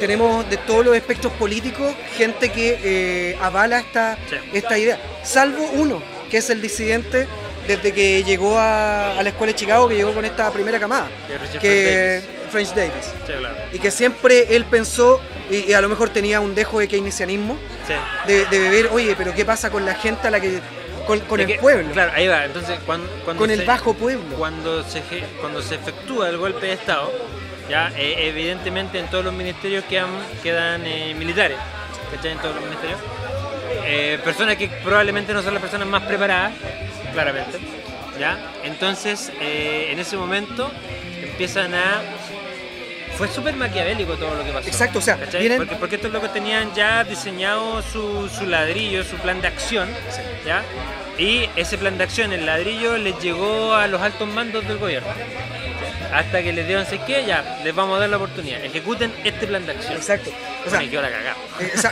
[0.00, 4.36] tenemos de todos los espectros políticos gente que eh, avala esta, Sí.
[4.54, 7.28] esta idea, salvo uno, que es el disidente
[7.68, 11.06] desde que llegó a, a la escuela de Chicago, que llegó con esta primera camada,
[11.60, 13.04] Que French Davis.
[13.26, 13.54] Sí, claro.
[13.72, 17.56] Y que siempre él pensó, y, y a lo mejor tenía un dejo de keynesianismo,
[17.86, 17.94] Sí.
[18.26, 20.60] de, de beber, oye, pero ¿qué pasa con la gente a la que.
[21.18, 21.92] Con, el que, pueblo?
[21.92, 22.44] Claro, ahí va.
[22.44, 24.36] Entonces, cuando, cuando con el se- bajo pueblo.
[24.36, 25.02] Cuando se,
[25.40, 27.12] cuando se efectúa el golpe de Estado,
[27.68, 30.10] ya eh, evidentemente en todos los ministerios quedan,
[30.42, 31.56] quedan eh, militares,
[32.14, 32.32] ¿cachai?
[32.32, 32.98] En todos los ministerios.
[33.84, 36.52] Eh, personas que probablemente no son las personas más preparadas,
[37.12, 37.58] claramente.
[38.18, 38.38] ¿ya?
[38.64, 40.70] Entonces, eh, en ese momento
[41.22, 42.02] empiezan a...
[43.20, 44.68] Fue súper maquiavélico todo lo que pasó.
[44.68, 49.16] Exacto, o sea, vienen- Porque, porque estos locos tenían ya diseñado su, su ladrillo, su
[49.16, 49.90] plan de acción,
[50.46, 50.62] ¿ya?
[51.18, 55.10] Y ese plan de acción, el ladrillo, les llegó a los altos mandos del gobierno.
[56.14, 57.24] Hasta que les dieron, ¿sé qué?
[57.26, 58.64] Ya, les vamos a dar la oportunidad.
[58.64, 59.92] Ejecuten este plan de acción.
[59.96, 60.30] Exacto.
[60.66, 61.18] O sea, Bueno, la.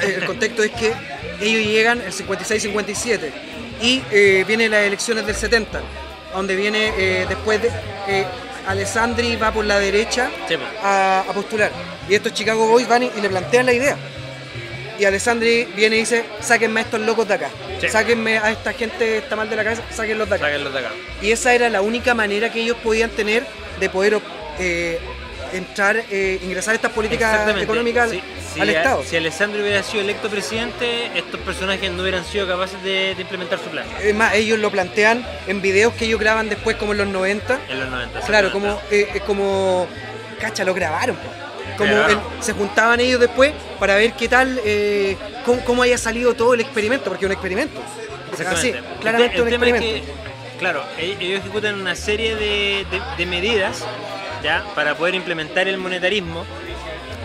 [0.03, 0.93] Eh, el contexto es que
[1.43, 3.31] ellos llegan el 56-57
[3.83, 5.81] y eh, vienen las elecciones del 70,
[6.33, 7.69] donde viene eh, después de.
[8.09, 8.25] eh,
[8.69, 10.69] Alessandri va por la derecha Sí, pues.
[10.83, 11.71] a, a postular.
[12.09, 13.97] Y estos Chicago Boys van y, y le plantean la idea.
[14.99, 17.51] Y Alessandri viene y dice: sáquenme a estos locos de acá.
[17.81, 17.89] Sí.
[17.89, 20.45] Sáquenme a esta gente que está mal de la cabeza, sáquenlos de acá.
[20.47, 20.91] Sáquenlos de acá.
[21.23, 23.47] Y esa era la única manera que ellos podían tener
[23.81, 24.21] de poder
[24.59, 24.99] eh,
[25.53, 28.11] entrar, eh, ingresar estas políticas económicas
[28.59, 29.03] al Estado.
[29.05, 33.59] Si Alessandro hubiera sido electo presidente, estos personajes no hubieran sido capaces de, de implementar
[33.59, 33.87] su plan.
[34.03, 37.59] Es más, ellos lo plantean en videos que ellos graban después, como en los 90.
[37.69, 38.21] En los 90.
[38.21, 39.87] Claro, como, eh, como.
[40.41, 41.17] Cacha, lo grabaron.
[41.77, 46.35] Como el- se juntaban ellos después para ver qué tal, eh, cómo, cómo haya salido
[46.35, 47.81] todo el experimento, porque es un experimento.
[48.47, 50.03] Así, claramente El un el es que,
[50.59, 53.85] claro, e- ellos ejecutan una serie de, de- de medidas
[54.43, 56.45] ya para poder implementar el monetarismo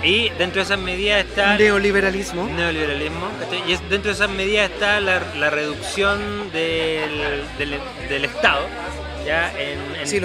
[0.04, 2.46] y dentro de esas medidas está Neoliberalismo.
[2.48, 3.28] neoliberalismo
[3.68, 8.68] y dentro de esas medidas está la, la reducción del, del- del Estado
[9.26, 10.20] ya en, en- Sí,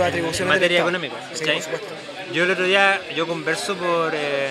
[0.45, 1.15] materia económica.
[1.33, 1.45] Sí.
[2.33, 4.49] Yo el otro día, yo converso por eh,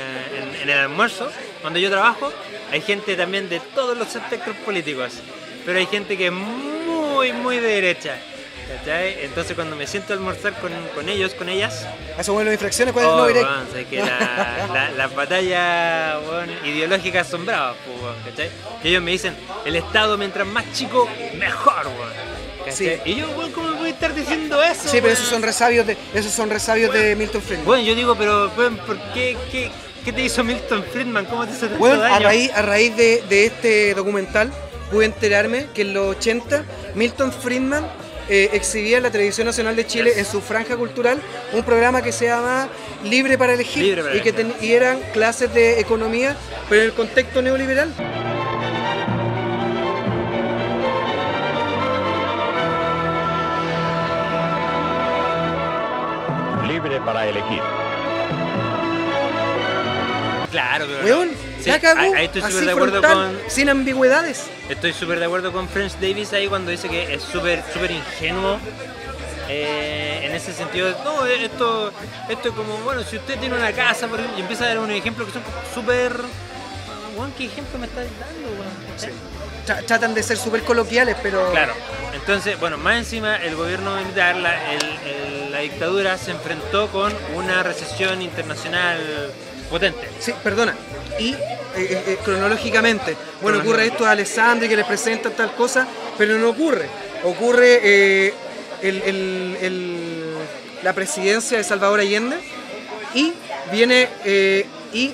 [0.56, 1.30] en, en el almuerzo,
[1.62, 2.32] donde yo trabajo,
[2.71, 5.13] hay gente también de todos los espectros políticos,
[5.65, 8.15] pero hay gente que es muy, muy de derecha.
[8.67, 9.17] ¿Cachai?
[9.25, 11.86] Entonces cuando me siento a almorzar con, con ellos, con ellas,
[12.17, 13.25] Eso bueno, infracciones, ¿cuál es oh, no
[13.89, 18.49] que la- la- las batallas weón, ideológicas son bravas, pues,
[18.84, 21.88] ellos me dicen, el Estado mientras más chico, mejor.
[23.06, 24.89] Y yo, weón, ¿cómo voy a estar diciendo eso?
[24.89, 27.65] Sí, pero esos son resabios de, esos son resabios de Milton Friedman.
[27.65, 28.51] Bueno, yo digo, pero
[28.86, 29.71] ¿por qué, qué,
[30.03, 31.25] qué te hizo Milton Friedman?
[31.25, 34.51] ¿Cómo te hizo tanto Bueno, a raíz, a raíz de, de este documental
[34.91, 36.63] pude enterarme que en los 80
[36.95, 37.88] Milton Friedman
[38.30, 41.22] eh, exhibía en la Televisión Nacional de Chile en su franja cultural
[41.54, 42.68] un programa que se llama
[43.04, 46.36] Libre para elegir Libre para y que ten- y eran clases de economía
[46.70, 47.94] pero en el contexto neoliberal.
[56.68, 57.62] Libre para elegir.
[60.52, 61.30] Claro, pero.
[61.67, 61.80] Weón, no.
[61.80, 63.51] Sí, la cagó, ahí, ahí estoy súper de acuerdo frontal, con.
[63.51, 64.43] sin ambigüedades.
[64.69, 68.60] Estoy súper de acuerdo con French Davis ahí cuando dice que es súper súper ingenuo.
[69.49, 71.91] eh, en ese sentido, no, esto,
[72.27, 74.80] esto es como, bueno, si usted tiene una casa, por ejemplo, y empieza a dar
[74.80, 76.13] unos ejemplos que son súper.
[77.15, 79.13] Weón, ¿qué ejemplo me estás dando.
[79.65, 81.73] Tra- tratan de ser súper coloquiales, pero Claro.
[82.13, 87.13] Entonces, bueno, más encima el gobierno militar, la, el- el- la dictadura se enfrentó con
[87.36, 88.99] una recesión internacional
[89.69, 90.10] potente.
[90.19, 90.75] Sí, perdona.
[91.19, 91.38] Y eh,
[91.75, 96.88] eh, cronológicamente, bueno, ocurre esto a Alessandri que les presentan tal cosa, pero no ocurre.
[97.23, 98.34] Ocurre eh,
[98.82, 100.34] el- el- el-
[100.84, 102.38] la presidencia de Salvador Allende
[103.13, 103.34] y
[103.71, 104.08] viene
[104.93, 105.12] y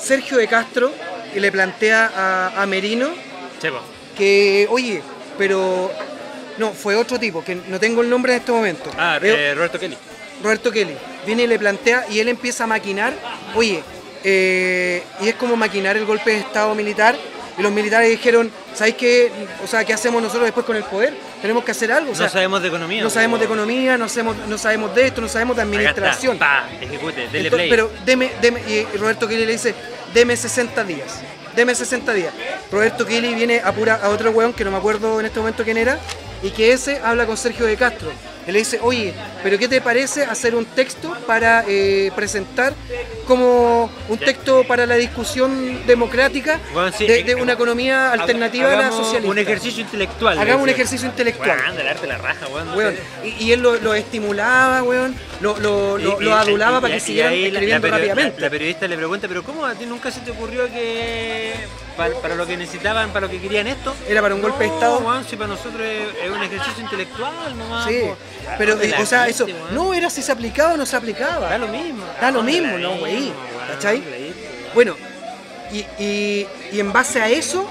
[0.00, 0.92] Sergio de Castro
[1.34, 3.08] y le plantea a, a Merino
[3.60, 3.80] Chepo.
[4.16, 5.02] que, oye,
[5.36, 5.90] pero
[6.58, 8.90] no, fue otro tipo, que no tengo el nombre en este momento.
[8.96, 9.96] Ah, Roberto Kelly.
[10.42, 10.94] Roberto Kelly
[11.26, 13.12] viene y le plantea y él empieza a maquinar,
[13.54, 13.82] oye,
[14.24, 17.16] eh, y es como maquinar el golpe de Estado militar.
[17.56, 19.32] Y los militares dijeron, ¿sabéis qué?
[19.64, 21.12] O sea, ¿qué hacemos nosotros después con el poder?
[21.42, 22.12] Tenemos que hacer algo.
[22.12, 23.02] o sea, no sabemos de economía.
[23.02, 25.90] no sabemos de economía, no sabemos, no sabemos de esto, no sabemos de Acá está,
[25.90, 26.38] administración.
[26.38, 27.70] Pa, ejecute, dele Entonces, play.
[27.70, 29.74] pero deme, deme, y Roberto Kelly le dice,
[30.14, 31.20] deme 60 días,
[31.56, 32.32] deme 60 días.
[32.70, 35.64] Roberto Kelly viene a, pura, a otro weón que no me acuerdo en este momento
[35.64, 35.98] quién era,
[36.44, 38.10] y que ese habla con Sergio de Castro.
[38.52, 42.72] Le dice, oye, pero ¿qué te parece hacer un texto para eh, presentar
[43.26, 48.76] como un texto para la discusión democrática Bueno, sí, de, de una economía alternativa a
[48.76, 49.30] la socialista?
[49.30, 50.38] Un ejercicio intelectual.
[50.38, 51.76] Hagamos un ejercicio intelectual.
[51.76, 52.74] Del arte la raja, weón.
[52.74, 57.00] Weón, Y, y él lo, lo estimulaba, weón, lo, lo, Y- adulaba y- para que
[57.00, 58.40] siguieran la- escribiendo la, rápidamente.
[58.40, 61.52] La, la periodista le pregunta, pero ¿cómo a ti nunca se te ocurrió que
[61.98, 63.94] para, para lo que necesitaban, para lo que querían esto?
[64.08, 65.00] Era para un golpe de Estado.
[65.00, 67.86] weón, si para nosotros es, es un ejercicio intelectual nomás.
[67.86, 68.16] Sí, po.
[68.56, 69.74] Pero, ¿Dónde eh, o sea, eso, weón?
[69.74, 71.48] no era si se aplicaba o no se aplicaba.
[71.50, 72.04] Da lo mismo.
[72.20, 73.32] Da lo ¿Dónde mismo, no, güey?
[73.72, 74.02] ¿cachai?
[74.74, 74.96] Bueno,
[75.72, 77.68] y, y- y en base a eso,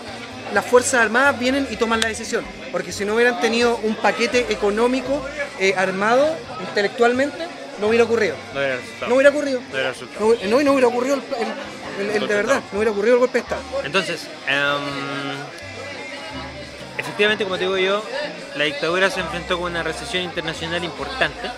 [0.54, 2.46] las Fuerzas Armadas vienen y toman la decisión.
[2.72, 5.26] Porque si no hubieran tenido un paquete económico
[5.60, 6.28] eh, armado
[6.60, 7.38] intelectualmente,
[7.80, 8.36] no hubiera ocurrido.
[8.54, 9.08] No era resultado.
[9.10, 9.62] No hubiera ocurrido.
[9.72, 10.36] No era resultado.
[10.46, 11.48] No, no, hubiera ocurrido el, el-
[12.00, 13.62] el- el- Golpe de verdad, no hubiera ocurrido el golpe de Estado.
[13.84, 14.56] Entonces, em,
[17.08, 18.04] efectivamente, como te digo yo,
[18.56, 21.50] la dictadura se enfrentó con una recesión internacional importante,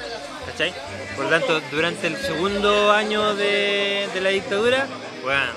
[0.45, 0.73] ¿cachai?
[1.15, 4.87] Por lo tanto, durante el segundo año de, de la dictadura,
[5.23, 5.51] bueno,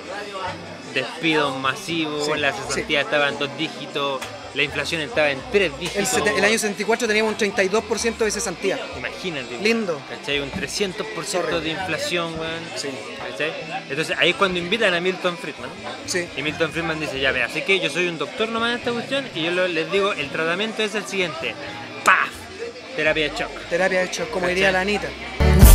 [0.95, 2.59] despidos masivos, Sí, la sí.
[2.67, 4.21] cesantía estaba en dos dígitos,
[4.55, 6.13] la inflación estaba en tres dígitos.
[6.15, 8.79] el año 74 teníamos un 32% de cesantía.
[8.99, 9.59] Imagínate.
[9.63, 10.01] Lindo.
[10.11, 10.41] ¿Cachai?
[10.41, 11.61] Un 300% Sorry.
[11.65, 12.63] de inflación, weón.
[12.77, 12.89] Sí.
[13.31, 13.53] ¿Cachai?
[13.89, 15.71] Entonces ahí es cuando invitan a Milton Friedman.
[16.07, 16.29] Sí.
[16.37, 18.93] Y Milton Friedman dice, ya ve, así que yo soy un doctor nomás en esta
[18.93, 21.55] cuestión y yo lo- les digo, el tratamiento es el siguiente.
[22.05, 22.29] ¡Paf!
[22.97, 23.51] Terapia de shock.
[23.71, 24.55] Terapia de hecho, como ¿Cachai?
[24.55, 25.09] diría la Anita.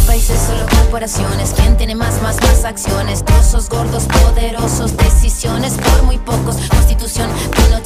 [0.06, 1.52] Países, solo corporaciones.
[1.54, 3.26] ¿Quién tiene más, más, más acciones?
[3.26, 6.56] Trozos gordos, poderosos, decisiones por muy pocos.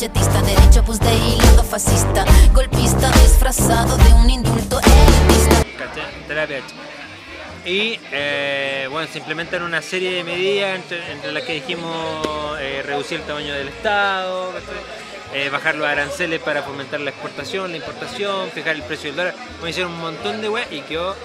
[0.01, 2.25] Pinochetista, derecho pues de hilo fascista.
[2.53, 5.63] Golpista disfrazado de un indulto elitista.
[5.77, 6.27] ¿Cachai?
[6.27, 7.65] Terapia de shock.
[7.65, 12.81] Y eh, bueno, se implementan una serie de medidas entre, entre las que dijimos eh,
[12.83, 14.51] reducir el tamaño del Estado.
[15.35, 19.35] Eh, bajar los aranceles para fomentar la exportación, la importación, fijar el precio del dólar.
[19.59, 21.15] Bueno, hicieron un montón de weas y quedó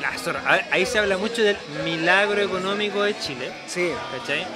[0.00, 0.40] la zorra.
[0.50, 3.52] Ver, Ahí se habla mucho del milagro económico de Chile.
[3.66, 3.92] Sí.
[4.18, 4.46] ¿cachai?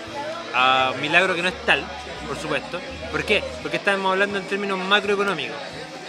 [0.55, 1.85] Ah, milagro que no es tal,
[2.33, 2.81] por supuesto.
[3.11, 3.43] ¿Por qué?
[3.61, 5.57] Porque estamos hablando en términos macroeconómicos.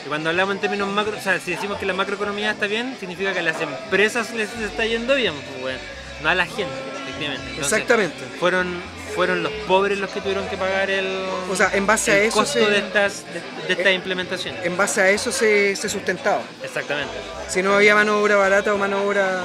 [0.06, 2.96] Y cuando hablamos en términos macro, o sea, si decimos que la macroeconomía está bien,
[2.98, 5.78] significa que a las empresas les está yendo bien, pues,
[6.22, 6.72] no a la gente,
[7.04, 7.44] efectivamente.
[7.50, 8.16] Entonces, Exactamente.
[8.40, 8.82] Fueron,
[9.16, 12.38] fueron los pobres los que tuvieron que pagar el, O sea, en base a eso
[12.38, 14.66] costo se- de estas, de, de estas Eh, implementaciones.
[14.66, 16.42] En base a eso se, se sustentaba.
[16.64, 17.14] Exactamente.
[17.50, 19.44] Si no había mano de obra barata o mano de obra.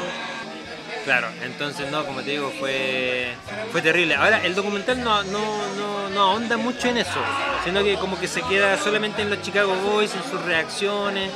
[1.08, 3.28] Claro, entonces no, como te digo, fue,
[3.72, 4.14] fue terrible.
[4.14, 5.40] Ahora, el documental no, no,
[5.78, 7.18] no, no ahonda mucho en eso,
[7.64, 11.30] sino que como que se queda solamente en los Chicago Boys, en sus reacciones.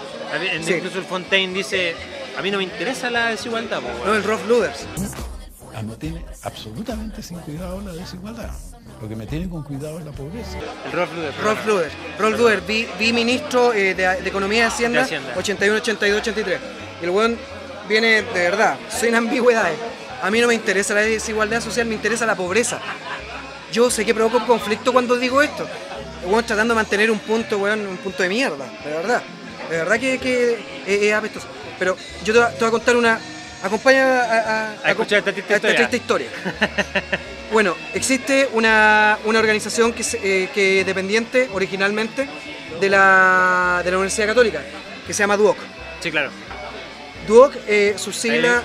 [0.52, 0.74] En- Sí.
[0.74, 1.94] Incluso el Fontaine dice,
[2.38, 3.80] a mí no me interesa la desigualdad.
[3.80, 4.06] po, weón".
[4.06, 4.86] No, el Rough Luders.
[5.74, 8.50] Ah, no tiene absolutamente sin cuidado la desigualdad.
[9.00, 10.58] Lo que me tiene con cuidado es la pobreza.
[10.84, 11.34] El Rolf Luder.
[11.42, 11.90] Rolf Luder.
[12.18, 15.32] Rolf Luder, vi, vi ministro eh, de, de Economía y Hacienda, De Hacienda.
[15.34, 16.60] 81, 82, 83.
[17.00, 17.38] Y el weón
[17.88, 19.78] viene de verdad, sin ambigüedades.
[20.22, 22.78] A mí no me interesa la desigualdad social, me interesa la pobreza.
[23.72, 25.66] Yo sé que provoco un conflicto cuando digo esto.
[26.24, 29.22] Weón tratando de mantener un punto, weón, un punto de mierda, de verdad.
[29.68, 30.52] De verdad que, que
[30.86, 31.46] es, es apestoso.
[31.78, 33.18] Pero yo te, voy a- te voy a contar una.
[33.62, 35.76] Acompaña a, a- A escuchar esta triste historia.
[35.76, 36.28] triste historia.
[37.52, 42.28] Bueno, existe una, una organización que, eh, que dependiente originalmente
[42.80, 44.62] de la, de la Universidad Católica,
[45.06, 45.56] que se llama DUOC.
[46.00, 46.30] Sí, claro.
[47.26, 48.62] DUOC, eh, su sigla,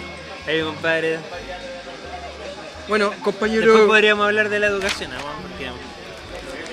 [0.48, 1.20] Ahí, compadre.
[2.88, 5.18] bueno, Después compañero, podríamos hablar de la educación, ¿no?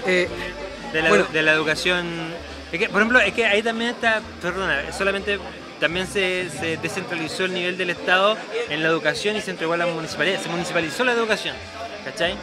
[0.06, 0.28] Eh,
[0.92, 1.26] de la, Bueno.
[1.32, 2.06] de la educación.
[2.72, 5.38] Es que, por ejemplo, es que ahí también está, perdona, solamente
[5.80, 8.36] también se, se descentralizó el nivel del Estado
[8.68, 10.42] en la educación y se entregó a las municipalidades.
[10.42, 11.54] Se municipalizó la educación,
[12.04, 12.34] ¿cachai?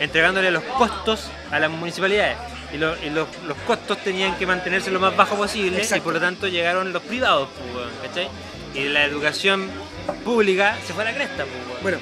[0.00, 2.36] Entregándole los costos a las municipalidades.
[2.72, 5.96] Y, lo- y los, los costos tenían que mantenerse lo más bajo posible Exacto.
[5.96, 8.28] y por lo tanto llegaron los privados, pues, ¿cachai?
[8.74, 9.70] Y la educación
[10.24, 11.98] pública se fue a la cresta, pues, bueno,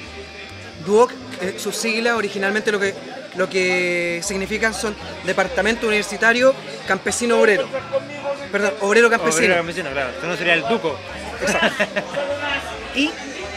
[0.85, 2.93] DUOC, eh, su sigla originalmente lo que,
[3.35, 6.53] lo que significan son Departamento Universitario
[6.87, 7.67] Campesino Obrero.
[8.51, 9.45] Perdón, Obrero Campesino.
[9.45, 10.09] Obrero campesino, claro.
[10.09, 10.97] Esto no sería el duco.
[12.95, 13.09] Y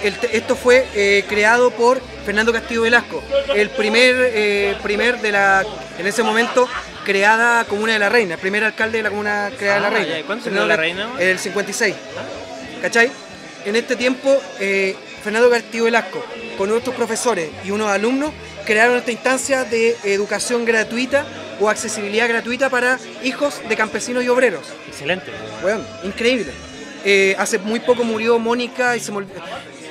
[0.02, 3.22] el te- esto fue eh, creado por Fernando Castillo Velasco,
[3.54, 5.62] el primer, eh, primer de la,
[5.98, 6.66] en ese momento,
[7.04, 9.96] creada Comuna de la Reina, el primer alcalde de la Comuna creada de Ah, la
[9.98, 10.08] Reina.
[10.14, 11.10] ya, ¿y cuándo se creó la Reina?
[11.18, 11.94] El 56.
[12.82, 13.10] ¿Cachai?
[13.64, 16.24] En este tiempo, eh, Fernando Castillo Velasco,
[16.56, 18.30] con otros profesores y unos alumnos,
[18.64, 21.26] crearon esta instancia de educación gratuita
[21.60, 24.66] o accesibilidad gratuita para hijos de campesinos y obreros.
[24.88, 25.32] Excelente.
[25.64, 26.52] Weón, increíble.
[27.04, 29.40] Eh, hace muy poco murió Mónica y se me olvidó-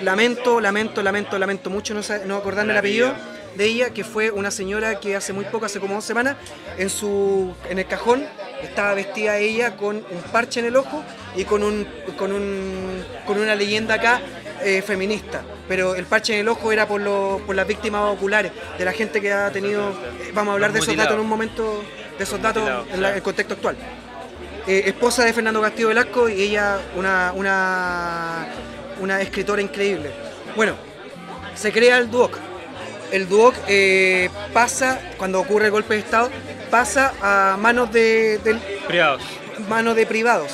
[0.01, 3.55] Lamento, lamento, lamento, lamento mucho no, no acordarme el El apellido apellido.
[3.55, 6.35] de ella, que fue una señora que hace muy poco, hace como dos semanas,
[6.77, 8.25] en su en el cajón
[8.61, 11.01] estaba vestida ella con un parche en el ojo
[11.35, 14.21] y con un con un con una leyenda acá
[14.63, 15.41] eh, feminista.
[15.67, 18.91] Pero el parche en el ojo era por, lo- por las víctimas oculares, de la
[18.93, 19.89] gente que ha tenido.
[19.89, 21.83] eh, vamos a hablar de esos datos en un momento,
[22.17, 23.75] de esos datos en la- el contexto actual.
[24.67, 28.47] Eh, esposa de Fernando Castillo Velasco y ella una, una,
[28.99, 30.11] una escritora increíble.
[30.55, 30.73] Bueno,
[31.55, 32.37] se crea el DUOC.
[33.11, 36.29] El DUOC eh, pasa, cuando ocurre el golpe de Estado,
[36.71, 39.21] pasa a manos de, del- Privados.
[39.69, 40.51] manos de privados.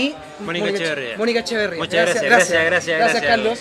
[0.00, 1.16] Y Mónica Echeverría.
[1.18, 1.78] Mónica Echeverría.
[1.78, 3.22] Muchas gracias, gracias, gracias, gracias.
[3.24, 3.58] Carlos.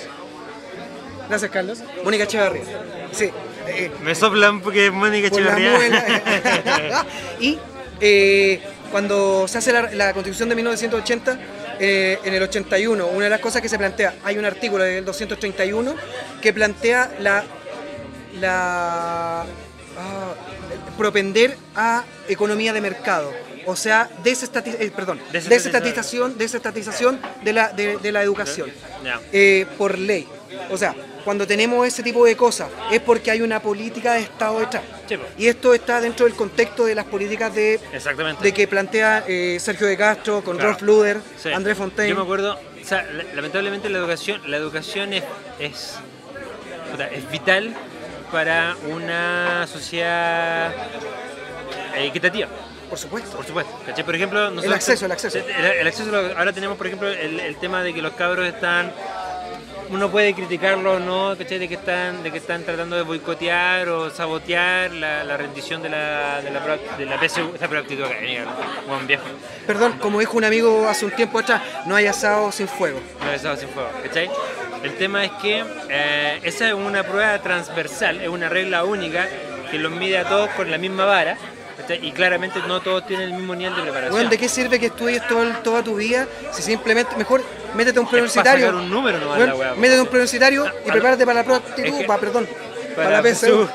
[1.28, 1.80] Gracias, Carlos.
[2.04, 2.64] Mónica Echeverría.
[3.12, 3.30] Sí.
[3.68, 7.06] eh, Me soplan porque Mónica por la Echeverría.
[7.40, 7.60] y
[8.00, 11.40] eh, cuando se hace la, la constitución de 1980,
[11.80, 15.06] eh, en el 81, una de las cosas que se plantea, hay un artículo del
[15.06, 15.96] 231
[16.42, 17.44] que plantea la,
[18.40, 20.34] la ah,
[20.98, 23.32] propender a economía de mercado.
[23.66, 28.72] O sea, eh, perdón, desestatización, desestatización de la, de, de la educación
[29.32, 30.28] eh, por ley.
[30.72, 34.60] O sea, cuando tenemos ese tipo de cosas es porque hay una política de Estado
[34.60, 34.84] detrás.
[35.38, 38.42] Y esto está dentro del contexto de las políticas de, Exactamente.
[38.44, 40.72] de que plantea eh, Sergio de Castro, con Claro.
[40.72, 41.50] Rolf Luder, Sí.
[41.52, 42.10] André Fontaine.
[42.10, 45.24] Yo me acuerdo, o sea, la- lamentablemente la educación, la educación es,
[45.60, 45.96] es,
[47.12, 47.74] es vital
[48.32, 50.72] para una sociedad
[51.96, 52.48] eh, equitativa.
[52.90, 53.36] Por supuesto.
[53.38, 53.72] Por supuesto.
[53.86, 54.04] ¿cachai?
[54.04, 55.38] Por ejemplo, nosotros- acceso, el acceso.
[55.38, 58.92] El, el acceso, ahora tenemos, por ejemplo, el, el tema de que los cabros están.
[59.92, 61.58] Uno puede criticarlo o no, ¿cachai?
[61.58, 65.90] De que están, de que están tratando de boicotear o sabotear la, la rendición de
[65.90, 68.46] la, de la, de la PSU, esa proactitud académica,
[68.88, 69.24] buen viejo.
[69.66, 73.00] Perdón, como dijo un amigo hace un tiempo atrás, no hay asado sin fuego.
[73.26, 74.30] No besado sin fuego, ¿cachai?
[74.84, 79.28] El tema es que eh, esa es una prueba transversal, es una regla única
[79.72, 81.36] que los mide a todos con la misma vara,
[81.90, 82.08] ¿cachai?
[82.08, 84.12] Y claramente no todos tienen el mismo nivel de preparación.
[84.14, 87.44] Bueno, ¿de qué sirve que estudies todo toda tu vida si simplemente, mejor
[87.76, 88.70] métete a un preuniversitario?
[88.70, 89.76] un número Bueno, la po.
[89.80, 92.48] métete a un preuniversitario y a- prepárate para la proactitud, es que- para, perdón,
[92.96, 93.68] para, para la PSU.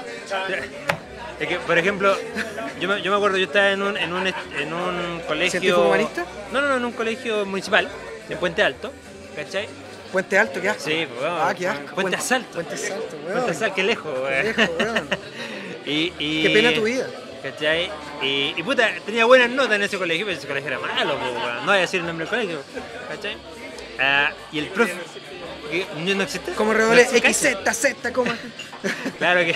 [1.41, 2.17] Es que, por ejemplo,
[2.81, 5.51] yo me, yo me acuerdo, yo estaba en un, en un, en un colegio...
[5.61, 6.25] ¿Científico humanista?
[6.53, 7.89] No, no, no, en un colegio municipal,
[8.29, 8.93] en Puente Alto,
[9.35, 9.69] ¿cachai?
[10.13, 10.85] Puente Alto, qué asco.
[10.85, 11.39] Sí, pues, weón.
[11.43, 11.95] Ah, qué asco.
[11.97, 12.53] Puente Asalto.
[12.55, 13.33] Puente Asalto, weón.
[13.33, 14.45] Puente Asalto, qué lejos, weón.
[14.45, 15.09] Lejos, weón.
[15.87, 17.07] Y, y- Qué pena tu vida.
[17.45, 17.91] ¿Cachai?
[18.23, 21.27] Y, y puta, tenía buenas notas en ese colegio, pero ese colegio era malo, po,
[21.61, 22.63] no voy a decir el nombre del colegio,
[23.09, 23.37] ¿cachai?
[24.01, 24.95] Ah, y el profe,
[25.99, 26.53] no, no existe.
[26.53, 27.11] Como redoble, No.
[27.33, 27.47] XZ,
[27.79, 28.33] Z, como.
[29.19, 29.55] Claro que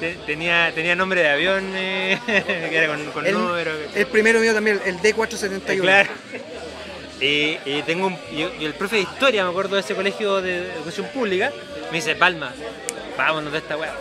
[0.00, 3.72] te- tenía, tenía nombre de avión, eh, que era con, con El, número.
[3.94, 5.80] el primero mío también, el D471.
[5.80, 6.10] Claro.
[7.22, 10.40] Y, y tengo un, y, y el profe de historia, me acuerdo de ese colegio
[10.40, 11.52] de educación pública,
[11.90, 12.50] me dice, Palma,
[13.18, 13.92] vámonos de esta weá.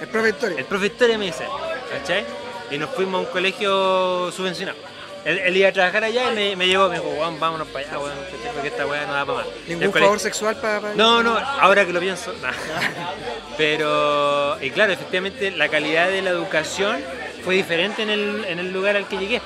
[0.00, 0.58] El profe de historia.
[0.58, 1.44] El profe de historia me dice,
[1.90, 2.24] ¿cachai?
[2.72, 4.78] Y nos fuimos a un colegio subvencionado.
[5.24, 7.86] Él, él iba a trabajar allá y me, me llevó, me dijo, Juan, vámonos para
[7.86, 8.12] allá, weón,
[8.54, 9.46] porque esta weá no da para más.
[9.68, 10.94] Ningún favor colegio- sexual para.
[10.94, 12.34] No, no, ahora que lo pienso.
[13.56, 17.00] Pero, y claro, efectivamente la calidad de la educación
[17.44, 19.40] fue diferente en el, en el lugar al que llegué.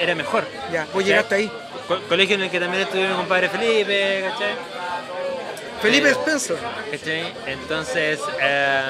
[0.00, 0.44] Era mejor.
[0.72, 1.52] Ya, vos llegaste ahí.
[1.88, 4.54] Co- colegio en el que también estuve mi compadre Felipe, ¿cachai?
[5.80, 6.56] Felipe Pero- Spencer.
[6.90, 7.32] ¿cachai?
[7.46, 8.82] Entonces, eh,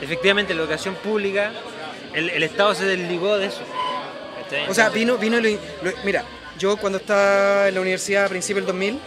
[0.00, 1.50] efectivamente la educación pública,
[2.16, 3.60] el, el Estado se desligó de eso.
[4.68, 6.24] O sea, vino, vino lo, lo- Mira,
[6.58, 8.98] yo cuando estaba en la universidad a principios del 2000,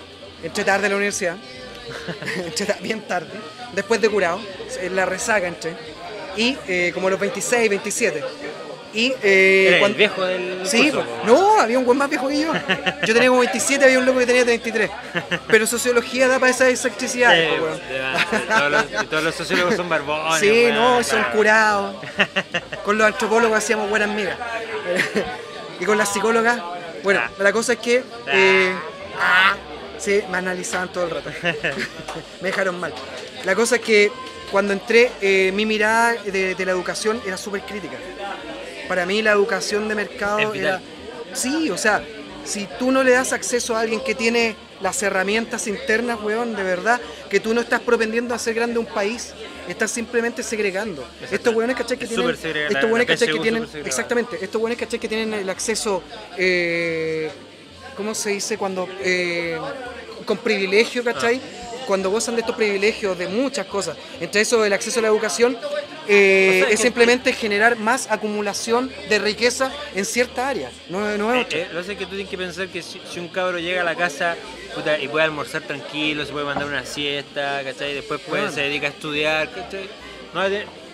[0.43, 1.37] entré tarde a la universidad,
[2.35, 3.29] entré bien tarde,
[3.73, 4.39] después de curado,
[4.81, 5.73] en la resaca entré,
[6.37, 8.23] y eh, como a los 26, 27.
[8.93, 12.27] Y, eh, Era el viejo del Sí, curso, pues, no, había un buen más viejo
[12.27, 12.51] que yo.
[13.05, 14.89] Yo tenía como 27, había un loco que tenía 33.
[15.47, 17.33] Pero sociología da para esa exacticidad.
[17.35, 17.47] Sí,
[18.47, 20.39] todos, los, y todos los sociólogos son barbones.
[20.39, 21.31] Sí, weón, no, son claro.
[21.37, 21.95] curados.
[22.83, 24.37] Con los antropólogos hacíamos buenas migas.
[25.79, 26.59] y con las psicólogas,
[27.03, 27.29] bueno, Ah.
[27.39, 28.03] la cosa es que.
[28.27, 28.73] eh,
[29.21, 29.55] ah,
[29.99, 31.29] sí, me analizaban todo el rato.
[32.41, 32.91] me dejaron mal.
[33.45, 34.11] La cosa es que
[34.51, 37.97] cuando entré, eh, mi mirada de, de la educación era súper crítica.
[38.89, 40.81] Para mí, la educación de mercado era.
[41.33, 42.03] Sí, o sea,
[42.43, 46.63] si tú no le das acceso a alguien que tiene las herramientas internas, weón, de
[46.63, 46.99] verdad,
[47.29, 49.33] que tú no estás propendiendo a hacer grande un país,
[49.67, 51.05] estás simplemente segregando.
[51.29, 51.99] Estos weones, ¿cachai?
[51.99, 53.31] Que tienen, estos weones, ¿cachai?
[53.31, 54.99] Que tienen, exactamente, estos weones, ¿cachai?
[54.99, 56.01] Que tienen el acceso,
[56.35, 57.29] eh,
[57.95, 58.57] ¿cómo se dice?
[58.57, 59.59] Cuando, eh,
[60.25, 61.39] con privilegio, ¿cachai?
[61.85, 65.55] Cuando gozan de estos privilegios, de muchas cosas, entre eso el acceso a la educación,
[66.09, 71.45] eh, es simplemente generar más acumulación de riqueza en cierta área, no, no es Eh,
[71.45, 71.57] otra.
[71.59, 73.59] eh, lo que pasa es que tú tienes que pensar que si, si un cabro
[73.59, 74.35] llega a la casa
[74.75, 77.93] puta, y puede almorzar tranquilo, se puede mandar una siesta, ¿cachai?
[77.93, 78.55] Después puede, Bueno.
[78.55, 79.87] se dedica a estudiar, ¿cachai?
[80.33, 80.41] No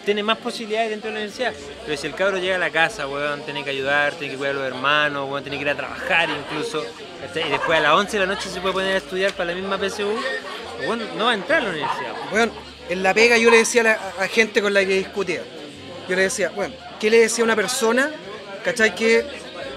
[0.05, 1.53] tiene más posibilidades dentro de la universidad.
[1.83, 4.55] Pero si el cabro llega a la casa, weón, tiene que ayudar, tiene que cuidar
[4.55, 6.85] a los hermanos, weón, tiene que ir a trabajar incluso,
[7.21, 7.47] ¿cachai?
[7.47, 9.55] y después a las 11 de la noche se puede poner a estudiar para la
[9.55, 10.13] misma PSU,
[10.81, 12.13] weón, no va a entrar a la universidad.
[12.29, 12.51] Bueno,
[12.89, 15.41] en la pega yo le decía a, la, a gente con la que discutía,
[16.07, 18.11] yo le decía, bueno, ¿qué le decía a una persona,
[18.63, 19.25] cachai, que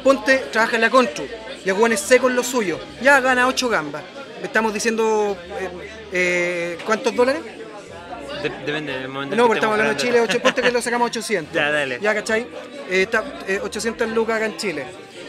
[0.05, 1.27] ponte, trabaja en la Contru,
[1.65, 4.03] y el weón es seco en lo suyo, ya gana 8 gambas,
[4.43, 5.69] estamos diciendo, eh,
[6.13, 7.43] eh, ¿cuántos dólares?
[8.43, 9.35] De- depende del momento.
[9.35, 10.33] No, porque que estamos hablando de Chile, hablando.
[10.35, 11.53] ocho, ponte que lo sacamos 800.
[11.55, 11.99] Ya, dale.
[12.01, 12.43] Ya, ¿cachai?
[12.89, 14.85] Eh, está, eh, 800 lucas acá en Chile.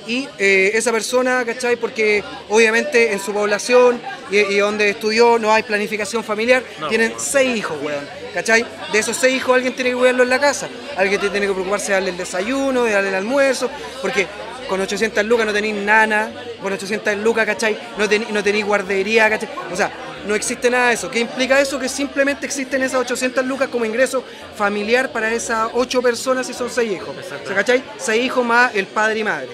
[0.09, 1.75] Y eh, esa persona, ¿cachai?
[1.75, 4.01] Porque obviamente en su población
[4.31, 6.87] y, y donde estudió no hay planificación familiar, No.
[6.87, 8.03] tienen seis hijos, weón.
[8.33, 8.65] ¿Cachai?
[8.91, 10.67] De esos seis hijos alguien tiene que cuidarlo en la casa.
[10.97, 13.69] Alguien tiene que preocuparse de darle el desayuno, de darle el almuerzo,
[14.01, 14.25] porque
[14.67, 16.31] con 800 lucas no tenéis nana,
[16.61, 17.77] con 800 lucas, ¿cachai?
[17.97, 19.49] No, tení- no tenéis guardería, ¿cachai?
[19.71, 19.91] O sea,
[20.27, 21.09] no existe nada de eso.
[21.11, 21.79] ¿Qué implica eso?
[21.79, 24.23] Que simplemente existen esas 800 lucas como ingreso
[24.55, 27.15] familiar para esas 8 personas y son 6 hijos.
[27.15, 27.83] O sea, ¿cachai?
[27.97, 29.49] 6 hijos más el padre y madre.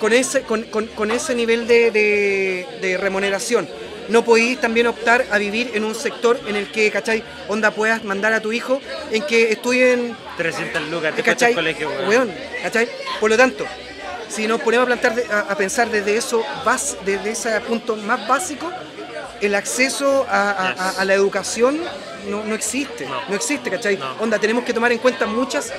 [0.00, 3.68] Con ese, con, con- con ese nivel de, de- de remuneración.
[4.08, 7.22] No podéis también optar a vivir en un sector en el que, ¿cachai?
[7.48, 8.80] Onda puedas mandar a tu hijo
[9.12, 11.50] en que estudien 300 lucas, te ¿Cachai?
[11.50, 12.08] el colegio, weón.
[12.08, 12.88] Weón, ¿cachai?
[13.20, 13.66] Por lo tanto,
[14.28, 18.26] si nos ponemos a, plantar a, a pensar desde eso, bas- desde ese punto más
[18.26, 18.72] básico,
[19.40, 21.80] el acceso a, a- a- a la educación
[22.28, 23.20] no, no existe, No.
[23.28, 23.34] no.
[23.34, 23.96] existe, ¿cachai?
[23.96, 24.12] No.
[24.20, 25.72] Onda, tenemos que tomar en cuenta muchas,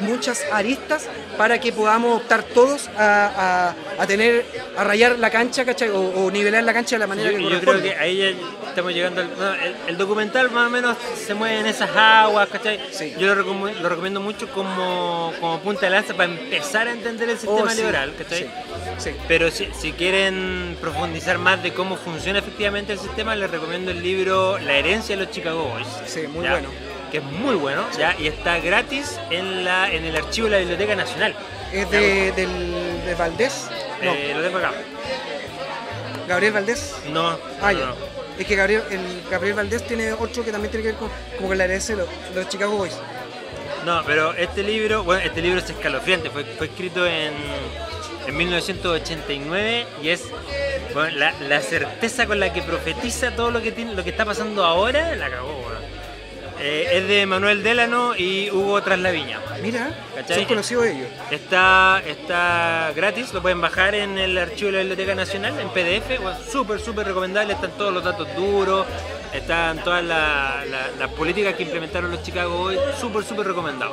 [0.00, 4.44] muchas aristas para que podamos optar todos a, a- a tener,
[4.76, 5.88] a rayar la cancha, ¿cachai?
[5.90, 7.94] O, o nivelar la cancha de la manera Yo, que yo creo corresponde.
[7.94, 9.28] que ahí estamos llegando al.
[9.62, 12.80] el, el documental más o menos se mueve en esas aguas, ¿cachai?
[12.90, 13.14] Sí.
[13.18, 17.28] Yo lo, recom- lo recomiendo mucho como, como punta de lanza para empezar a entender
[17.30, 18.50] el sistema Oh, sí, liberal, ¿cachai?
[18.98, 19.10] sí.
[19.28, 24.02] Pero si, si quieren profundizar más de cómo funciona efectivamente el sistema, les recomiendo el
[24.02, 25.86] libro La herencia de los Chicago Boys.
[26.06, 26.52] Sí, muy ¿ya?
[26.52, 26.68] bueno.
[27.10, 28.16] Que es muy bueno, ¿ya?
[28.18, 31.34] Y está gratis en, la, en el archivo de la Biblioteca Nacional.
[31.72, 33.68] ¿Es de, del, de Valdés?
[34.02, 34.72] No, Eh, lo tengo acá.
[36.28, 36.94] Gabriel Valdés.
[37.12, 37.86] No, Ah, no, ya.
[37.86, 37.94] no.
[38.38, 41.48] Es que Gabriel, el Gabriel Valdés tiene otro que también tiene que ver con, como
[41.48, 42.94] con la herencia de los, de los Chicago Boys.
[43.84, 47.32] No, pero este libro, bueno, este libro es escalofriante, fue, fue escrito en,
[48.26, 50.28] en 1989 y es
[50.92, 54.24] bueno, la, la certeza con la que profetiza todo lo que tiene, lo que está
[54.24, 55.64] pasando ahora, la cagó.
[56.60, 59.40] Eh, es de Manuel Delano y Hugo Traslaviña.
[59.60, 60.36] Mira, ¿Cachai?
[60.36, 61.08] son conocidos ellos.
[61.30, 66.22] Está, está gratis, lo pueden bajar en el archivo de la Biblioteca Nacional, en PDF,
[66.22, 68.86] bueno, súper, súper recomendable, están todos los datos duros,
[69.34, 73.92] están todas la- la- las políticas que implementaron los Chicago Boys, súper, súper recomendado.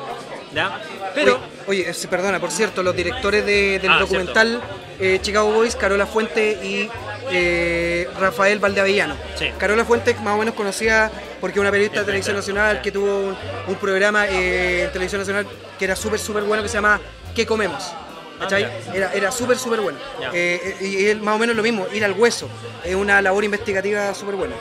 [0.53, 0.81] ¿ya?
[1.15, 4.61] Pero, Oye, oye, perdona, por cierto, los directores de- del Ah, documental
[4.99, 6.89] eh, Chicago Boys, Carola Fuente y
[7.31, 9.15] eh, Rafael Valdeavellano.
[9.35, 9.49] Sí.
[9.57, 13.19] Carola Fuente, más o menos conocida porque es una periodista de Televisión Nacional que tuvo
[13.19, 13.37] un,
[13.67, 15.47] un programa eh, en Televisión Nacional
[15.79, 16.99] que era súper, súper bueno que se llama
[17.33, 17.93] ¿Qué comemos?
[18.41, 18.63] ¿Cachai?
[18.65, 19.97] Ah, Era, era súper, súper bueno.
[20.33, 22.49] Eh, y es más o menos lo mismo, ir al hueso.
[22.83, 24.55] Es una labor investigativa súper buena.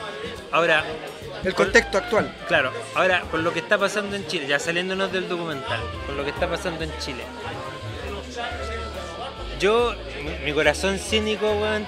[0.51, 0.83] ahora,
[1.43, 2.33] El Con- contexto actual.
[2.47, 6.23] claro, ahora con lo que está pasando en Chile, ya saliéndonos del documental, con lo
[6.23, 7.23] que está pasando en Chile.
[9.59, 11.85] Yo, mi, mi corazón cínico, weón,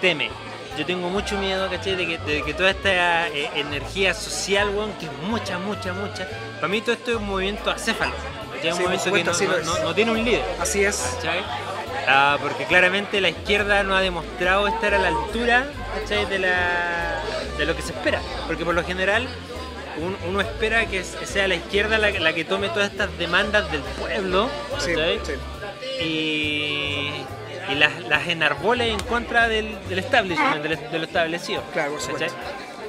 [0.00, 0.30] teme.
[0.78, 1.96] Yo tengo mucho miedo, ¿cachai?
[1.96, 6.28] De que, de que toda esta eh, energía social, weón, que es mucha, mucha, mucha.
[6.56, 8.12] Para mí todo esto es un movimiento acéfalo.
[8.60, 8.70] Que
[9.84, 10.42] no, tiene un líder.
[10.60, 11.16] Así es.
[12.08, 15.66] Ah, porque claramente la izquierda no ha demostrado estar a la altura.
[16.08, 17.20] De, la,
[17.58, 18.20] de lo que se espera.
[18.46, 19.28] Porque por lo general
[19.98, 23.82] un- uno espera que sea la izquierda la, la que tome todas estas demandas del
[23.82, 24.48] pueblo
[24.78, 25.20] Sí, ¿cachai?
[25.24, 26.04] sí.
[26.04, 31.62] y, y las, las enarbole en contra del, del establishment, del- de lo establecido.
[31.72, 32.32] Claro, por.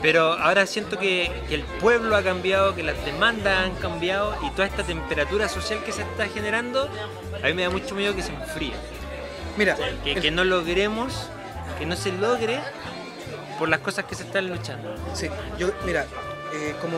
[0.01, 4.49] Pero ahora siento que, que el pueblo ha cambiado, que las demandas han cambiado y
[4.51, 6.89] toda esta temperatura social que se está generando,
[7.43, 8.73] a mí me da mucho miedo que se enfríe.
[9.57, 11.29] Mira, Que, el- que no logremos,
[11.77, 12.59] que no se logre
[13.59, 14.95] por las cosas que se están luchando.
[15.13, 15.27] Sí,
[15.59, 16.07] yo, mira,
[16.53, 16.97] eh, como,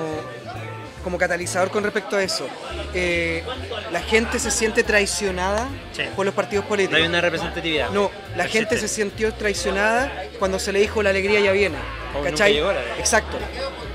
[1.03, 2.47] como catalizador con respecto a eso,
[2.93, 3.43] eh,
[3.91, 6.03] la gente se siente traicionada Sí.
[6.15, 6.99] por los partidos No políticos.
[7.01, 7.89] hay una representatividad.
[7.91, 11.77] No, la gente se sintió traicionada cuando se le dijo la alegría ya viene.
[12.23, 12.53] ¿Cachai?
[12.53, 12.71] llegó.
[12.99, 13.37] Exacto.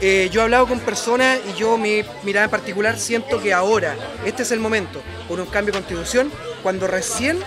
[0.01, 3.97] Eh, yo he hablado con personas y yo, mi mirada en particular, siento que ahora,
[4.25, 6.31] este es el momento, por un cambio de constitución,
[6.63, 7.39] cuando recién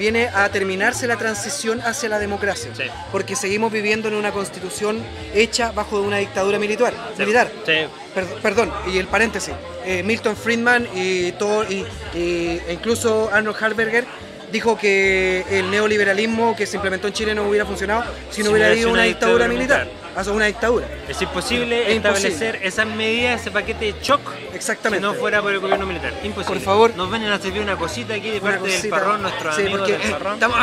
[0.00, 2.70] viene a terminarse la transición hacia la democracia.
[2.76, 2.84] Sí.
[3.12, 4.98] Porque seguimos viviendo en una constitución
[5.34, 6.92] hecha bajo una dictadura militar.
[7.14, 7.20] Sí.
[7.20, 7.52] militar.
[7.66, 7.74] Sí.
[8.14, 9.54] Per- perdón, y el paréntesis.
[9.84, 14.04] eh, Milton Friedman y todo, y, y- e incluso Arnold Harberger
[14.52, 18.52] dijo que el neoliberalismo que se implementó en Chile no hubiera funcionado si no Si
[18.52, 19.48] hubiera habido una una dictadura dictadura
[19.84, 20.00] militar.
[20.16, 20.88] O sea, una dictadura.
[21.08, 24.20] Es imposible Es establecer esas medidas, ese paquete de shock,
[24.54, 25.06] Exactamente.
[25.06, 26.12] si no fuera por el gobierno militar.
[26.24, 26.56] Imposible.
[26.56, 26.96] Por favor.
[26.96, 29.92] Nos ven a servir una cosita aquí de Una parte del parrón, nuestros Sí, porque
[29.98, 30.34] del parrón.
[30.34, 30.58] estamos-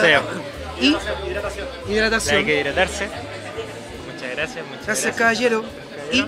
[0.00, 0.06] Sí.
[0.80, 0.96] Y Hay
[1.96, 2.46] hidratación.
[2.46, 3.08] que hidratarse.
[4.14, 5.16] Muchas gracias, muchas Gracias, gracias.
[5.16, 5.64] caballero.
[6.12, 6.24] Y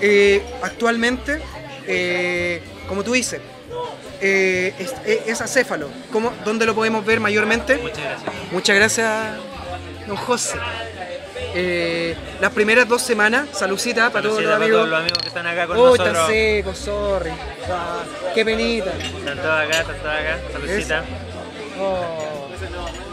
[0.00, 1.40] eh, actualmente,
[1.86, 3.40] eh, como tú dices,
[4.20, 5.88] eh, es, es- es acéfalo.
[6.12, 7.76] ¿Cómo, ¿Dónde lo podemos ver mayormente?
[7.78, 8.32] Muchas gracias.
[8.52, 9.34] Muchas gracias,
[10.06, 10.58] don José.
[11.56, 14.78] Eh, las primeras dos semanas, saludcita para todos Saludcita los para amigos.
[14.80, 16.12] todos los amigos que están acá con Oh, nosotros.
[16.14, 17.30] tan seco, sorry.
[17.70, 18.02] Ah,
[18.34, 18.90] qué penita.
[18.92, 20.38] Están todos acá, están todos acá.
[20.52, 21.04] Saludcita.
[21.80, 22.48] Oh.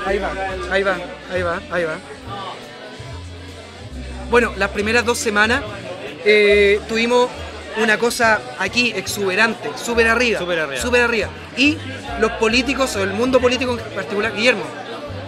[0.05, 0.31] Ahí va,
[0.71, 0.97] ahí va,
[1.31, 1.97] ahí va, ahí va.
[4.29, 5.61] Bueno, las primeras dos semanas
[6.25, 7.29] eh, tuvimos
[7.77, 11.05] una cosa aquí exuberante, súper arriba, Súper arriba.
[11.05, 11.29] arriba.
[11.57, 11.77] Y
[12.19, 14.63] los políticos, o el mundo político en particular, Guillermo,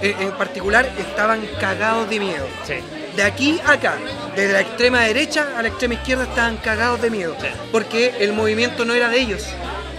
[0.01, 2.45] eh, en particular, estaban cagados de miedo.
[2.65, 2.75] Sí.
[3.15, 3.95] De aquí a acá,
[4.35, 7.35] desde la extrema derecha a la extrema izquierda, estaban cagados de miedo.
[7.39, 7.47] Sí.
[7.71, 9.45] Porque el movimiento no era de ellos.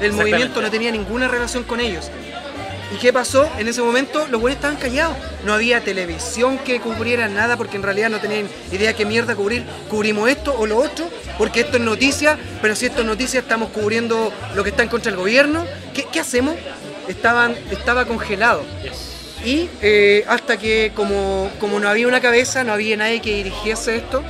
[0.01, 2.11] El movimiento no tenía ninguna relación con ellos.
[2.93, 3.49] ¿Y qué pasó?
[3.59, 5.16] En ese momento los buenos estaban callados.
[5.45, 9.64] No había televisión que cubriera nada porque en realidad no tenían idea qué mierda cubrir.
[9.89, 11.09] Cubrimos esto o lo otro
[11.39, 14.89] porque esto es noticia, pero si esto es noticia estamos cubriendo lo que está en
[14.89, 15.64] contra del gobierno.
[15.93, 16.57] ¿Qué, qué hacemos?
[17.09, 18.62] Estaban, estaba congelado.
[19.45, 23.97] Y eh, hasta que como, como no había una cabeza, no había nadie que dirigiese
[23.97, 24.22] esto,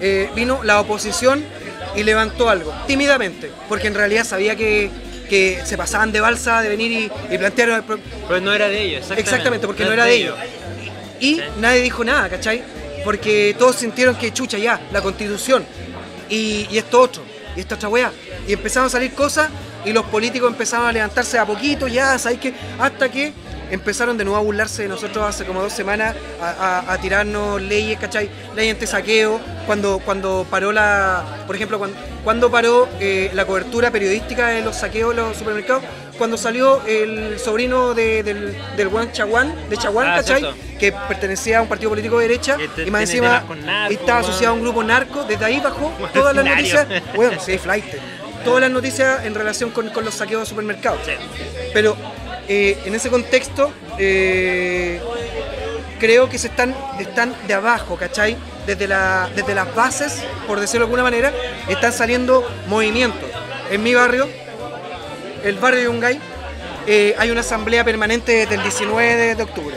[0.00, 1.42] eh, vino la oposición
[1.94, 4.90] y levantó algo, tímidamente, porque en realidad sabía que,
[5.28, 7.84] que se pasaban de balsa de venir y, y plantear...
[8.28, 9.20] Pero no era de ellos, exactamente.
[9.20, 10.36] Exactamente, porque no era de ellos.
[11.20, 11.40] Y Sí.
[11.60, 12.62] nadie dijo nada, ¿cachai?
[13.04, 15.64] Porque todos sintieron que chucha ya, la constitución,
[16.28, 17.22] y, y esto otro,
[17.56, 18.12] y esta otra weá.
[18.48, 19.48] Y empezaron a salir cosas
[19.86, 22.52] y los políticos empezaron a levantarse a poquito, ya, ¿sabes qué?
[22.78, 23.32] Hasta que
[23.70, 26.50] empezaron de nuevo a burlarse de nosotros hace como dos semanas, a,
[26.88, 28.28] a- a tirarnos leyes, ¿cachai?
[28.54, 34.48] Leyes anti-saqueo, cuando, cuando paró la, por ejemplo, cuando, cuando paró eh, la cobertura periodística
[34.48, 35.82] de los saqueos de los supermercados,
[36.18, 40.42] cuando salió el sobrino de- del, del Juan Chaguán, de Chaguán, Ah, ¿cachai?
[40.78, 43.44] Que pertenecía a un partido político de derecha Que y más tiene encima
[43.90, 47.58] y estaba asociado a un grupo narco, desde ahí bajó todas las noticias, bueno, sí,
[47.58, 47.84] flight,
[48.46, 51.00] todas las noticias en relación con, con los saqueos de supermercados.
[51.04, 51.12] Sí.
[51.74, 51.96] Pero
[52.48, 55.00] eh, en ese contexto, eh,
[55.98, 58.36] creo que se están, están de abajo, ¿cachai?
[58.66, 61.32] Desde, la, desde las bases, por decirlo de alguna manera,
[61.68, 63.28] están saliendo movimientos.
[63.70, 64.28] En mi barrio,
[65.42, 66.20] el barrio de Yungay,
[66.86, 69.76] eh, hay una asamblea permanente desde el 19 de, de octubre.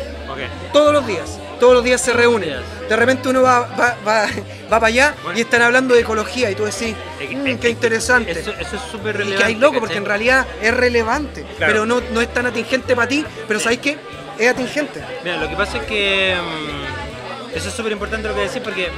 [0.71, 2.55] Todos los días, todos los días se reúnen.
[2.87, 5.37] De repente uno va, va, va, va para allá Bueno.
[5.37, 6.95] y están hablando de ecología y tú decís,
[7.31, 8.31] "Mm, qué interesante.
[8.31, 9.37] Eso, eso es súper Y relevante.
[9.37, 11.73] que hay loco, porque en realidad es relevante, Claro.
[11.73, 13.97] pero no, no es tan atingente para ti, pero ¿sabéis qué?
[14.37, 15.03] Es atingente.
[15.23, 18.89] Mira, lo que pasa es que mm, eso es súper importante lo que decís porque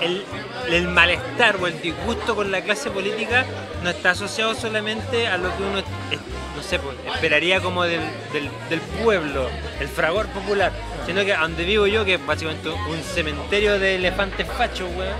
[0.00, 0.24] el,
[0.68, 3.44] el malestar o el disgusto con la clase política
[3.82, 5.82] no está asociado solamente a lo que uno,
[6.64, 8.00] sé, pues, esperaría como del,
[8.32, 9.48] del, del pueblo,
[9.80, 10.72] el fragor popular,
[11.06, 15.14] sino que a donde vivo yo, que es básicamente un cementerio de elefantes fachos, weón,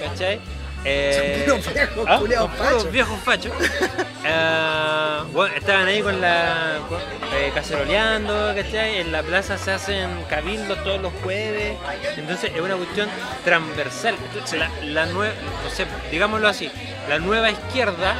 [0.00, 0.40] ¿cachai?
[0.86, 2.18] Eh, puros viejos ¿ah?
[2.18, 2.92] culiados Son puros fachos.
[2.92, 3.52] viejos fachos.
[4.26, 6.98] Eh, bueno, estaban ahí con la con-
[7.38, 9.00] eh, caceroleando, ¿cachai?
[9.00, 11.76] En la plaza se hacen cabildos todos los jueves.
[12.16, 13.06] Entonces es una cuestión
[13.44, 14.14] transversal.
[14.32, 16.70] Entonces, la, la nueva, no sé, digámoslo así,
[17.10, 18.14] la nueva izquierda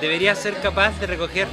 [0.00, 1.46] debería ser capaz de recoger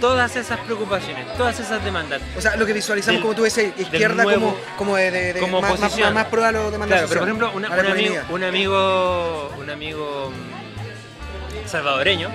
[0.00, 2.20] todas esas preocupaciones, todas esas demandas.
[2.36, 5.32] O sea, lo que visualizamos, Del- como tú dices, izquierda nuevo- como, como de, de-
[5.34, 6.14] de- como más, más, oposición.
[6.14, 9.52] más, más pro a lo demanda Claro, pero por ejemplo, una- un, amigo, un amigo,
[9.58, 12.28] un amigo mm, salvadoreño,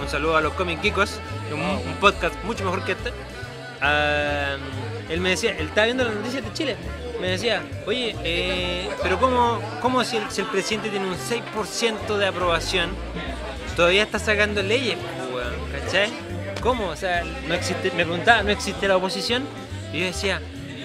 [0.00, 1.20] un saludo a los Comic Kikos,
[1.52, 3.12] un, un podcast mucho mejor que este.
[3.80, 4.56] ah,
[5.08, 6.76] él me decía, él estaba viendo las noticias de Chile,
[7.20, 12.16] me decía, oye, eh, pero ¿cómo, cómo si, el, si el presidente tiene un 6%
[12.16, 12.90] de aprobación,
[13.76, 14.96] todavía está sacando leyes,
[15.30, 16.10] pues, ¿cachai?
[16.62, 16.88] ¿Cómo?
[16.88, 19.44] O sea, no existe, me preguntaba, ¿no existe la oposición?
[19.92, 20.40] Y yo decía,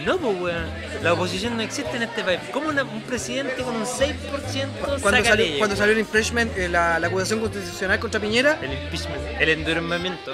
[0.06, 0.66] no, pues, weón,
[1.04, 2.40] la oposición no existe en este país.
[2.52, 6.68] ¿Cómo una- un presidente con un 6% Cuando saca salió, cuando salió el impeachment, eh,
[6.70, 10.34] la, la acusación constitucional contra Piñera, El impeachment, el endurmamiento.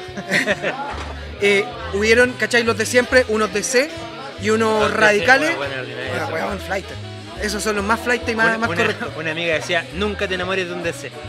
[1.42, 2.64] eh, hubieron, ¿cachai?
[2.64, 3.90] Los de siempre, unos de C
[4.42, 5.56] y unos radicales.
[5.58, 5.74] bueno,
[6.30, 6.48] bueno, Bueno.
[7.44, 9.10] Esos son los más flight y más, Una, más una- correctos.
[9.18, 11.12] una amiga decía, nunca te enamores de un DC.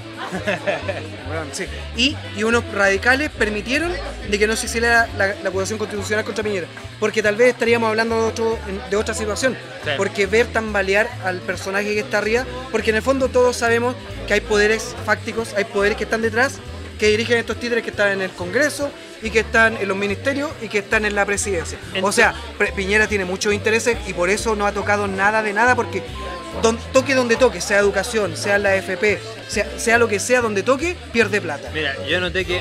[1.53, 1.67] Sí.
[1.97, 3.93] y, y unos radicales permitieron
[4.29, 6.67] de que no se hiciera la, la acusación constitucional contra Piñera.
[7.01, 8.59] Porque tal vez estaríamos hablando de, otro,
[8.91, 9.57] de otra situación.
[9.85, 9.91] Sí.
[9.97, 13.95] Porque ver tambalear al personaje que está arriba, porque en el fondo todos sabemos
[14.27, 16.59] que hay poderes fácticos, hay poderes que están detrás,
[16.99, 18.91] que dirigen estos títeres que están en el Congreso
[19.25, 21.79] y que están en los ministerios y que están en la presidencia.
[22.03, 22.35] O sea,
[22.77, 26.03] Piñera tiene muchos intereses y por eso no ha tocado nada de nada porque
[26.63, 29.19] don- toque donde toque, sea educación, sea la FP,
[29.49, 31.71] sea, sea lo que sea donde toque, pierde plata.
[31.73, 32.61] Mira, yo noté que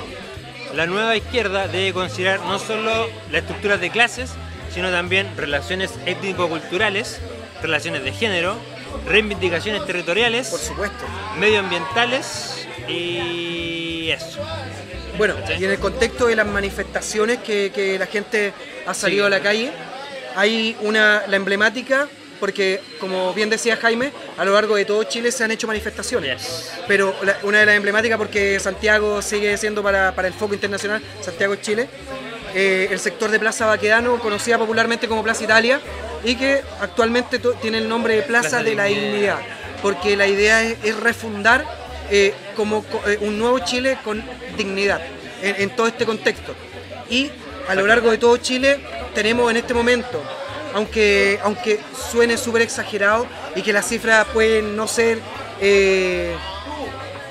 [0.73, 4.31] la nueva izquierda debe considerar no solo la estructura de clases,
[4.73, 7.19] sino también relaciones étnico-culturales,
[7.61, 8.55] relaciones de género,
[9.07, 11.03] reivindicaciones territoriales, Por supuesto.
[11.37, 14.39] medioambientales y eso.
[15.17, 18.53] Bueno, y en el contexto de las manifestaciones que, que la gente
[18.85, 19.27] ha salido Sí.
[19.27, 19.71] a la calle,
[20.35, 22.07] hay una, la emblemática,
[22.39, 26.41] porque como bien decía Jaime, a lo largo de todo Chile se han hecho manifestaciones.
[26.41, 26.71] Yes.
[26.87, 31.01] Pero la- una de las emblemáticas, porque Santiago sigue siendo para, para el foco internacional,
[31.21, 31.87] Santiago es Chile,
[32.55, 35.79] eh, el sector de Plaza Baquedano, conocida popularmente como Plaza Italia,
[36.23, 39.11] y que actualmente tiene el nombre de Plaza, Plaza de la Dignidad.
[39.13, 39.39] Dignidad,
[39.81, 41.65] porque la idea es, es refundar
[42.09, 44.23] eh, como co- eh, un nuevo Chile con
[44.57, 45.01] dignidad
[45.41, 46.53] en, en todo este contexto.
[47.09, 47.29] Y
[47.67, 48.79] a lo largo de todo Chile
[49.13, 50.21] tenemos en este momento,
[50.73, 51.79] aunque, aunque
[52.11, 53.25] suene súper exagerado
[53.55, 55.19] y que las cifras pueden no ser...
[55.61, 56.35] eh,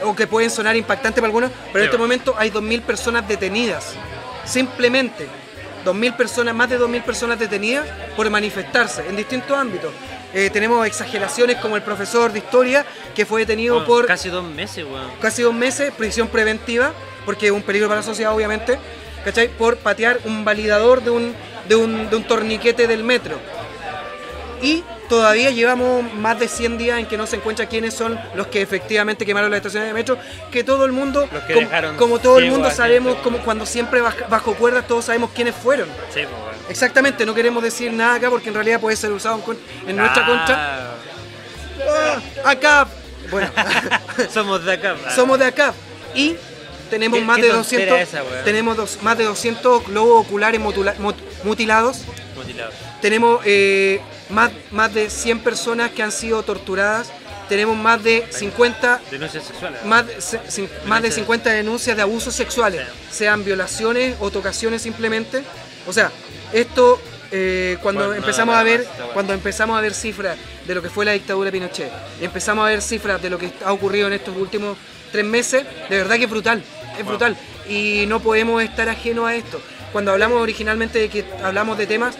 [0.04, 3.94] o que pueden sonar impactantes para algunos, pero en este momento hay 2.000 personas detenidas.
[4.44, 5.28] Simplemente
[5.84, 9.92] 2.000 personas, más de 2.000 personas detenidas por manifestarse en distintos ámbitos.
[10.34, 14.44] Eh, tenemos exageraciones como el profesor de historia que fue detenido Bueno, por casi dos
[14.44, 15.10] meses, weón.
[15.20, 16.92] casi dos meses, prisión preventiva,
[17.26, 18.78] porque es un peligro para la sociedad, obviamente,
[19.24, 19.48] ¿cachai?
[19.48, 21.34] Por patear un validador de un,
[21.68, 23.36] de un, de un torniquete del metro.
[24.62, 28.46] Y todavía llevamos más de 100 días en que no se encuentra quiénes son los
[28.46, 30.16] que efectivamente quemaron las estaciones de metro,
[30.52, 34.18] que todo el mundo, Los que como, todo el mundo sabemos, como cuando siempre bajo,
[34.30, 35.88] bajo cuerdas todos sabemos quiénes fueron.
[36.14, 36.54] Sí, pues, weón.
[36.70, 39.42] Exactamente, no queremos decir nada acá porque en realidad puede ser usado
[39.84, 40.54] en, en nuestra contra.
[40.56, 40.94] Ah,
[41.84, 42.86] Ah, acá,
[43.30, 43.50] bueno,
[44.32, 44.94] Somos de acá.
[45.04, 45.10] ah.
[45.16, 45.74] somos de acá
[46.14, 46.36] y
[46.90, 50.60] tenemos ¿Qué- más qué de tontera 200 esa, tenemos dos- más de 200 globos oculares
[50.60, 52.02] mutula- mut- mutilados
[52.36, 52.74] Mutilados.
[53.00, 54.00] tenemos eh,
[54.32, 57.12] más, más de 100 personas que han sido torturadas
[57.48, 59.84] tenemos más de 50 Denuncias sexuales.
[59.84, 60.04] más
[60.86, 62.80] más de 50 denuncias de abusos sexuales,
[63.10, 65.42] sean violaciones o tocaciones simplemente.
[65.86, 66.10] O sea,
[66.52, 66.98] esto
[67.30, 69.12] eh, cuando Bueno, empezamos no, a ver, bueno.
[69.12, 72.64] cuando empezamos a ver cifras de lo que fue la dictadura de Pinochet, y empezamos
[72.64, 74.78] a ver cifras de lo que ha ocurrido en estos últimos
[75.10, 76.62] tres meses, de verdad que es brutal,
[76.98, 77.36] es brutal.
[77.68, 79.60] Y no podemos estar ajenos a esto.
[79.92, 82.16] Cuando hablamos originalmente de que hablamos de temas,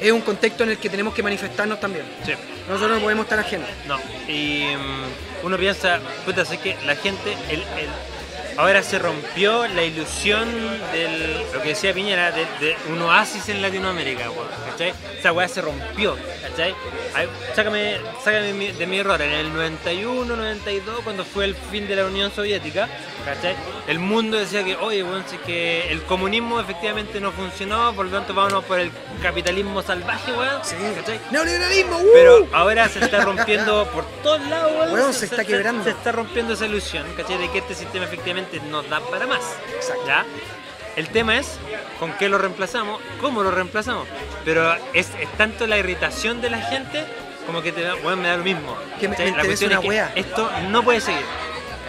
[0.00, 2.04] es un contexto en el que tenemos que manifestarnos también.
[2.24, 2.32] Sí.
[2.68, 3.68] Nosotros no podemos estar ajenos.
[3.86, 8.15] No, y mm, uno piensa, puta, sé que la gente, el, el-
[8.56, 10.48] ahora se rompió la ilusión
[10.92, 14.92] del, lo que decía Piñera, de, de un oasis en Latinoamérica, weón, ¿cachai?
[15.18, 16.74] Esa weá se rompió, ¿cachai?
[17.14, 21.96] Ay, sácame, sácame de mi error, en el 91, 92, cuando fue el fin de
[21.96, 22.88] la Unión Soviética,
[23.24, 23.56] ¿cachai?
[23.86, 28.06] El mundo decía que, oye, weón, si es que el comunismo efectivamente no funcionó, por
[28.06, 28.90] lo tanto vámonos por el
[29.22, 31.20] capitalismo salvaje, weón, ¿cachai?
[31.30, 31.98] ¡Neoliberalismo!
[31.98, 32.10] ¡uh!
[32.12, 34.92] Pero ahora se está rompiendo por todos lados, weón.
[34.92, 35.84] Weón, se está quebrando.
[35.84, 37.38] Se está rompiendo esa ilusión, ¿cachai?
[37.38, 39.40] De que este sistema efectivamente nos da para más.
[40.06, 40.24] ¿Ya?
[40.96, 41.58] El tema es
[42.00, 44.06] con qué lo reemplazamos, cómo lo reemplazamos.
[44.44, 47.04] Pero es, es tanto la irritación de la gente
[47.46, 48.76] como que te da, weón, me da lo mismo.
[48.98, 51.22] Que me- la cuestión una es que esto no puede seguir.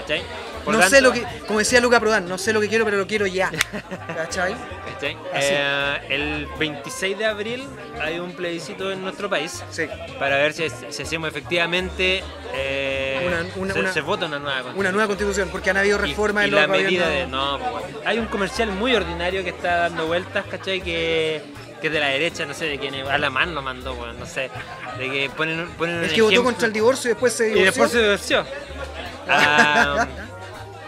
[0.01, 0.23] ¿Cachai?
[0.67, 2.83] Por no tanto- sé lo que, como decía Luca Prodan, no sé lo que quiero,
[2.85, 3.49] pero lo quiero ya.
[4.15, 4.53] ¿Cachai?
[4.93, 5.17] ¿Cachai?
[5.33, 7.67] Eh, el 26 de abril
[8.01, 9.87] hay un plebiscito en nuestro país Sí.
[10.19, 12.21] para ver si, si hacemos efectivamente
[12.53, 14.79] eh, Una- una- se, una- se vota una nueva constitución.
[14.79, 17.59] Una nueva constitución, porque han habido Y- reformas y, en la medida de no
[18.05, 20.81] hay un comercial muy ordinario que está dando vueltas ¿cachai?
[20.81, 21.41] que,
[21.81, 24.49] que es de la derecha no sé de quién es Alamán lo mandó no sé
[24.97, 27.65] de que ponen, ponen El que votó contra el divorcio y después se y divorció.
[27.65, 28.45] después se divorció
[29.29, 30.07] Ah,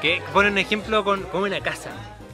[0.02, 1.90] que ponen un ejemplo con, con una casa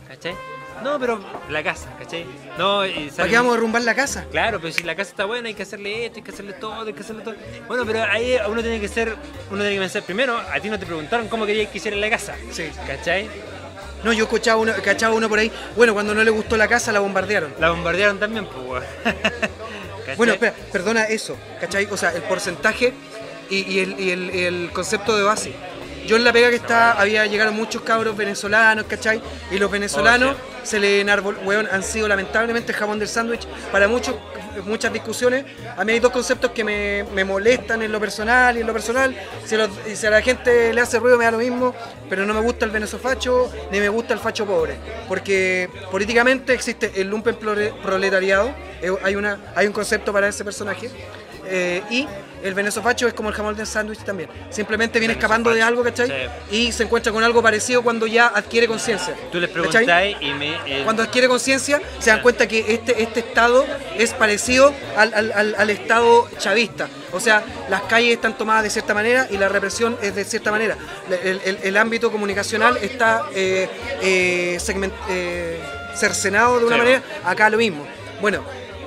[0.08, 0.36] ¿cachai?
[0.84, 2.26] no pero la casa ¿cachai?
[2.58, 4.26] no y ¿Para salen- qué vamos a derrumbar la casa?
[4.32, 6.82] Claro, pero si la casa está buena hay que hacerle esto, hay que hacerle todo,
[6.86, 7.36] hay que hacerle todo.
[7.68, 9.16] Bueno, pero ahí uno tiene que ser,
[9.50, 12.10] uno tiene que pensar, primero, a ti no te preguntaron cómo querías que hiciera la
[12.10, 12.36] casa.
[12.52, 12.70] Sí.
[12.88, 13.28] ¿Cachai?
[14.04, 15.52] No, yo escuchaba uno, cachaba uno por ahí.
[15.76, 17.54] Bueno, cuando no le gustó la casa, la bombardearon.
[17.60, 18.84] La bombardearon también, pues.
[20.18, 21.88] Bueno, espera, perdona eso, ¿cachai?
[21.92, 22.94] O sea, el porcentaje
[23.50, 25.54] y, y el, y el- el concepto de base.
[26.06, 29.22] Yo en la pega que está, había llegado muchos cabros venezolanos, ¿cachai?
[29.52, 33.46] Y los venezolanos Oh, se le enarbol, weón, han sido lamentablemente el jamón del sándwich
[33.72, 34.16] para muchos,
[34.66, 35.46] muchas discusiones.
[35.78, 38.74] A mí hay dos conceptos que me, me molestan en lo personal y en lo
[38.74, 39.16] personal.
[39.46, 41.74] Si, a los- y si a la gente le hace ruido me da lo mismo,
[42.10, 44.76] pero no me gusta el venezofacho ni me gusta el facho pobre.
[45.08, 48.50] Porque políticamente existe el lumpen proletariado,
[48.82, 50.90] eh, hay, una, hay un concepto para ese personaje.
[51.48, 52.08] Eh, y
[52.48, 54.30] el venezofacho es como el jamón del sándwich también.
[54.50, 56.30] Simplemente viene escapando de algo, ¿cachai?
[56.52, 59.14] Y se encuentra con algo parecido cuando ya adquiere conciencia.
[59.32, 60.56] Tú les preguntáis y me.
[60.66, 63.66] eh, Cuando adquiere conciencia, se dan cuenta que este, este estado
[63.98, 66.88] es parecido al, al- al- al estado chavista.
[67.12, 70.52] O sea, las calles están tomadas de cierta manera y la represión es de cierta
[70.52, 70.76] manera.
[71.24, 73.70] El, el- el ámbito comunicacional está eh,
[74.02, 75.60] eh, segment- eh,
[75.96, 76.82] cercenado de una Sí.
[76.82, 77.02] manera.
[77.24, 77.86] Acá lo mismo.
[78.22, 78.44] Bueno,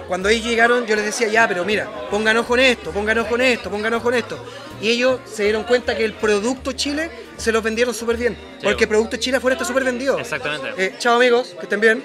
[0.08, 3.34] cuando ellos llegaron, yo les decía, ya, pero mira, pongan ojo en esto, pongan ojo
[3.36, 4.44] en esto, pongan ojo en esto.
[4.80, 8.36] Y ellos se dieron cuenta que el producto Chile se los vendieron súper bien.
[8.62, 10.18] porque el producto Chile afuera está súper vendido.
[10.18, 10.68] Exactamente.
[10.76, 12.02] Eh, chao amigos, que estén bien.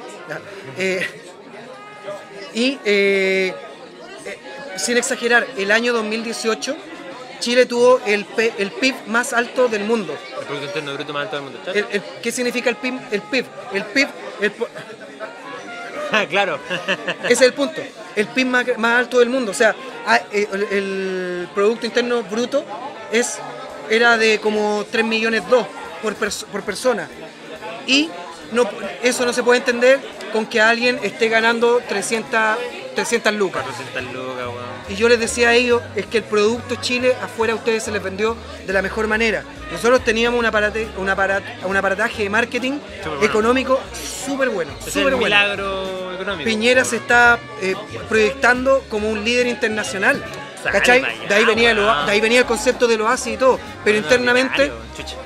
[0.78, 1.08] Eh,
[2.54, 3.54] y eh,
[4.78, 6.76] sin exagerar, el año 2018
[7.39, 10.18] Chile tuvo el, P- el PIB más alto del mundo.
[10.39, 11.60] el Producto Interno Bruto más alto del mundo.
[11.74, 12.93] El- el- ¿Qué significa el PIB?
[13.12, 14.08] El PIB, el PIB
[16.30, 16.59] claro.
[17.24, 17.82] ese es el punto.
[18.16, 19.51] El PIB más, más alto del mundo.
[19.51, 22.64] O sea, ah, eh, el, el Producto Interno Bruto
[23.11, 23.39] es,
[23.89, 25.66] era de como 3 millones 2
[26.01, 27.09] por, perso- por persona.
[27.88, 28.09] Y
[28.51, 28.70] no,
[29.01, 29.99] eso no se puede entender
[30.32, 32.57] con que alguien esté ganando 300,
[32.95, 33.64] 300 lucas.
[33.64, 34.74] 400 lucas, weón.
[34.89, 37.91] Y yo les decía a ellos, es que el producto Chile afuera a ustedes se
[37.91, 38.36] les vendió
[38.68, 39.43] de la mejor manera.
[39.72, 43.24] Nosotros teníamos un, aparate, un, aparat- un aparataje de marketing bueno.
[43.24, 43.80] económico
[44.26, 44.72] súper bueno.
[44.82, 45.24] Es el súper bueno.
[45.26, 46.45] milagro económico.
[46.45, 47.76] Piñera se está eh,
[48.09, 50.24] proyectando como un líder internacional.
[50.64, 53.59] De ahí, venía el, de ahí venía el concepto del oasis y todo.
[53.84, 54.72] Pero internamente,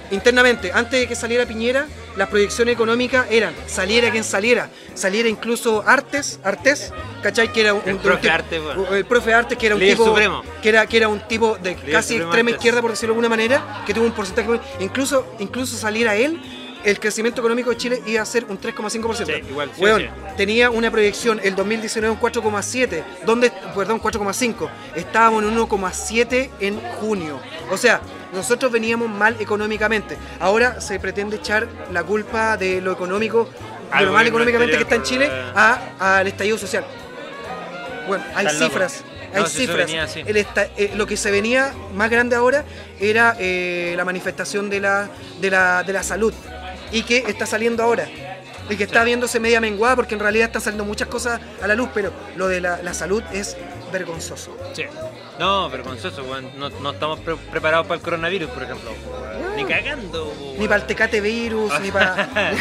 [0.09, 1.85] internamente, antes de que saliera Piñera,
[2.15, 7.51] las proyecciones económicas eran saliera quien saliera, saliera incluso Artes, Artes, ¿cachai?
[7.53, 8.61] Que era un, El un profe tipo- Artes,
[8.91, 10.41] el profe Artes, que era un Líder tipo supremo.
[10.61, 12.55] que era, que era un tipo de casi extrema Artes.
[12.55, 16.41] izquierda, por decirlo de alguna manera, que tuvo un porcentaje, incluso, incluso saliera él,
[16.89, 19.25] el crecimiento económico de Chile iba a ser un 3,5%.
[19.25, 20.07] Sí, igual, sí, Weón, sí.
[20.37, 24.69] tenía una proyección el 2019 un 4,7, donde, perdón, 4,5.
[24.95, 27.39] Estábamos en 1,7 en junio.
[27.69, 27.99] O sea,
[28.33, 30.17] nosotros veníamos mal económicamente.
[30.39, 33.49] Ahora se pretende echar la culpa de lo económico,
[33.97, 36.85] de lo mal económicamente que está en Chile, a- al estallido social.
[38.07, 39.03] Bueno, hay cifras.
[39.33, 39.77] No, Hay si cifras.
[39.87, 40.07] venía.
[40.25, 42.63] El esta- eh, lo que se venía más grande ahora
[42.99, 45.09] era eh, la manifestación de la,
[45.41, 46.33] de, la, de la salud
[46.91, 48.07] y que está saliendo ahora.
[48.69, 51.75] Y que está viéndose media menguada porque en realidad están saliendo muchas cosas a la
[51.75, 53.55] luz, pero lo de la, la salud es
[53.93, 54.57] vergonzoso.
[54.73, 54.83] Sí.
[55.39, 56.51] No, vergonzoso, weón.
[56.57, 58.91] No, no estamos pre- preparados para el coronavirus, por ejemplo.
[59.55, 60.59] Ni cagando, weón.
[60.59, 62.15] Ni para el tecate virus, ni para.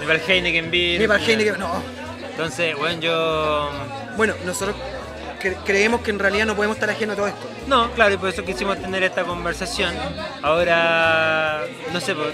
[0.00, 1.00] Ni para el Heineken virus.
[1.00, 1.82] ni para el Heineken, No.
[2.30, 3.70] Entonces, weón, yo.
[4.16, 4.74] Bueno, nosotros
[5.40, 7.46] cre- creemos que en realidad no podemos estar ajenos a todo esto.
[7.66, 9.94] No, claro, y por eso quisimos tener esta conversación.
[10.42, 11.60] Ahora,
[11.92, 12.28] no sé, pues,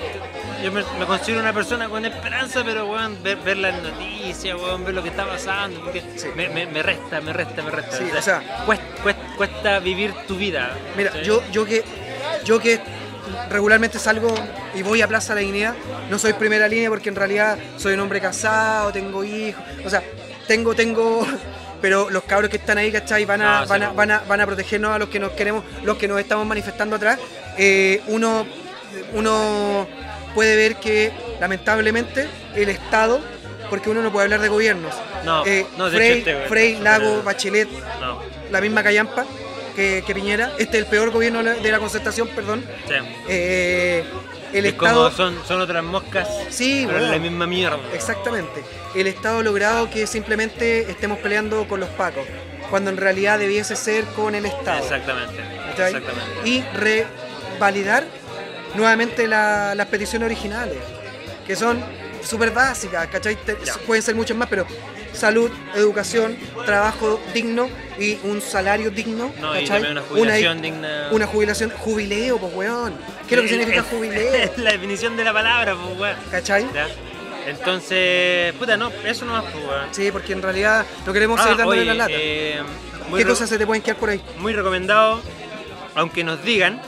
[0.63, 4.85] yo me, me considero una persona con esperanza, pero weón, ver, ver las noticias, weón,
[4.85, 6.03] ver lo que está pasando, porque
[6.37, 7.97] me, me- me resta, me resta, me resta.
[7.99, 10.71] Sí, o sea- cuesta, cuesta, cuesta vivir tu vida.
[10.97, 11.19] Mira, ¿sí?
[11.25, 11.83] yo, yo que
[12.45, 12.81] yo que
[13.51, 14.35] regularmente salgo
[14.75, 15.75] y voy a Plaza La Guinea,
[16.11, 20.03] no soy primera línea porque en realidad soy un hombre casado, tengo hijos, o sea,
[20.47, 21.27] tengo, tengo,
[21.85, 23.27] pero los cabros que están ahí, ¿cachai?
[23.27, 25.63] Van a, No, van a, van a, van a protegernos a los que nos queremos,
[25.83, 27.19] los que nos estamos manifestando atrás.
[27.59, 28.47] Eh, uno,
[29.13, 29.87] uno
[30.35, 33.21] puede ver que lamentablemente el Estado,
[33.69, 34.95] porque uno no puede hablar de gobiernos,
[35.27, 37.69] No, eh, no, Frey, hecho, este, Frey, Lago, Bachelet,
[38.01, 39.27] No, la misma Callampa
[39.77, 40.53] que, que Piñera.
[40.59, 42.65] Este es el peor gobierno de la- de la concertación, perdón.
[42.89, 42.95] sí.
[43.29, 44.05] Eh,
[44.59, 45.05] el es Estado.
[45.05, 47.79] como son, son otras moscas, Sí, pero la misma mierda.
[47.93, 48.63] Exactamente.
[48.95, 52.25] El Estado ha logrado que simplemente estemos peleando con los pacos,
[52.71, 54.79] cuando en realidad debiese ser con el Estado.
[54.83, 55.43] Exactamente.
[55.71, 56.15] Exactamente.
[56.49, 58.05] Y revalidar
[58.75, 60.79] nuevamente la- las peticiones originales,
[61.47, 61.83] que son
[62.23, 63.37] súper básicas, ¿cachai?
[63.37, 63.57] Te-.
[63.87, 64.67] Pueden ser muchas más, pero
[65.15, 66.37] salud, educación,
[66.67, 69.69] trabajo digno y un salario digno, No, y ¿cachai?
[69.83, 71.09] también una jubilación digna.
[71.13, 72.95] Una jubilación, jubileo, pues weón.
[73.29, 74.35] ¿Qué es lo que significa Es- jubileo?
[74.35, 76.17] Es la definición de la palabra, pues, weón.
[76.31, 76.67] ¿Cachai?
[76.75, 76.89] ¿Ya?
[77.47, 79.87] Entonces, puta, no, eso no más, pues, weón.
[79.93, 82.13] Sí, porque en realidad no queremos Ah, seguir dándole oye, la lata.
[82.15, 82.63] eh,
[83.17, 84.21] ¿Qué cosas se te pueden quedar por ahí?
[84.39, 85.21] Muy recomendado,
[85.95, 86.81] aunque nos digan,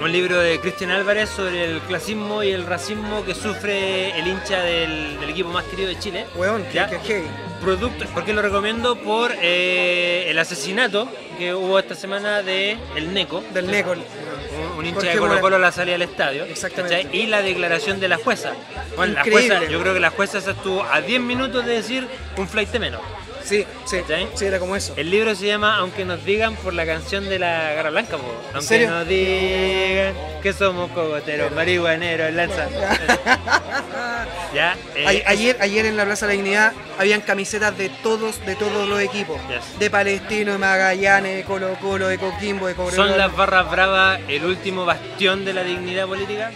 [0.00, 4.62] un libro de Cristian Álvarez sobre el clasismo y el racismo que sufre el hincha
[4.62, 6.26] del, del equipo más querido de Chile.
[6.34, 7.24] Weón, que.
[7.60, 8.96] Producto, ¿Por qué lo recomiendo?
[8.96, 13.42] Por eh, el asesinato que hubo esta semana de El Neco.
[13.54, 13.92] Del Neco.
[13.92, 15.40] Un, un hincha Jorge de Colo.
[15.40, 16.44] Colo a la salida del estadio.
[16.44, 17.04] Exactamente.
[17.04, 17.18] ¿cachai?
[17.18, 18.52] Y la declaración de la jueza.
[18.96, 22.06] Bueno, la jueza, yo creo que la jueza se estuvo a 10 minutos de decir
[22.36, 23.00] un flight menos.
[23.44, 24.28] Sí, sí, ¿Cachai?
[24.34, 24.94] sí, era como eso.
[24.96, 28.24] El libro se llama Aunque nos digan por la canción de la Garra Blanca, po.
[28.54, 28.90] Aunque serio?
[28.90, 32.68] nos digan que somos cogoteros, marihuaneros, lanza.
[34.54, 38.56] ya, eh, ayer, ayer en la Plaza de la Dignidad habían camisetas de todos, de
[38.56, 39.38] todos los equipos.
[39.48, 39.78] Yes.
[39.78, 43.08] De Palestino, de Magallanes, de Colo Colo, de Coquimbo, de Cobreloa.
[43.08, 46.50] son las barras bravas el último bastión de la dignidad política.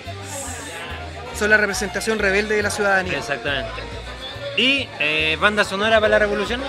[1.39, 3.19] Son la representación rebelde de la ciudadanía.
[3.19, 3.98] Exactamente.
[4.59, 6.61] Y eh, banda sonora para la revolución.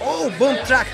[0.00, 0.86] Oh, boom track.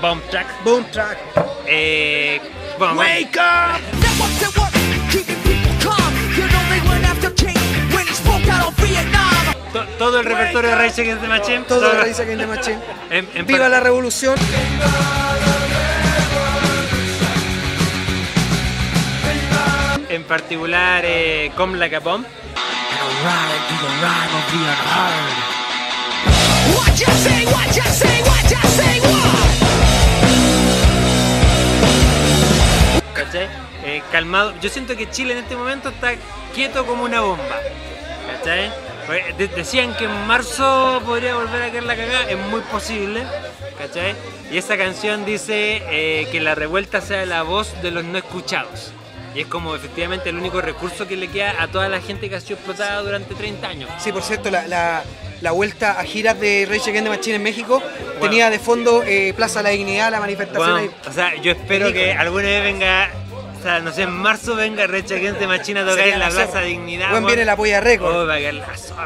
[0.00, 0.46] Bomb track.
[0.64, 1.18] Boom track.
[1.66, 2.40] Eh,
[2.78, 3.80] bueno, Wake up.
[9.72, 11.60] to- todo el repertorio de Rage Against the Machine.
[11.66, 12.78] Todo el Raíz Against the Machine.
[13.10, 14.36] En, en Viva la revolución.
[20.18, 22.24] En particular eh, Come Like a Bomb.
[33.14, 33.48] ¿Cachai?
[33.84, 34.54] Eh, calmado.
[34.60, 36.12] Yo siento que Chile en este momento está
[36.54, 37.56] quieto como una bomba.
[39.06, 43.22] Pues, de- decían que en marzo podría volver a caer la cagada, es muy posible.
[44.50, 48.92] Y esa canción dice eh, que la revuelta sea la voz de los no escuchados.
[49.34, 52.36] Y es como efectivamente el único recurso que le queda a toda la gente que
[52.36, 53.90] ha sido explotada durante 30 años.
[53.98, 55.02] Sí, por cierto, la, la-
[55.40, 57.80] la vuelta a giras de Rage Against the Machine en México
[58.20, 61.08] tenía de fondo eh, Plaza La Dignidad, la manifestación Bueno, ahí.
[61.08, 63.10] o sea, yo espero que alguna vez venga,
[63.56, 66.28] o sea, no sé, en marzo venga Rage Against the Machine a tocar en la
[66.28, 66.60] la Plaza.
[66.62, 67.10] Dignidad.
[67.10, 68.16] Bueno, viene la Polla Record.
[68.16, 68.36] Oh, la.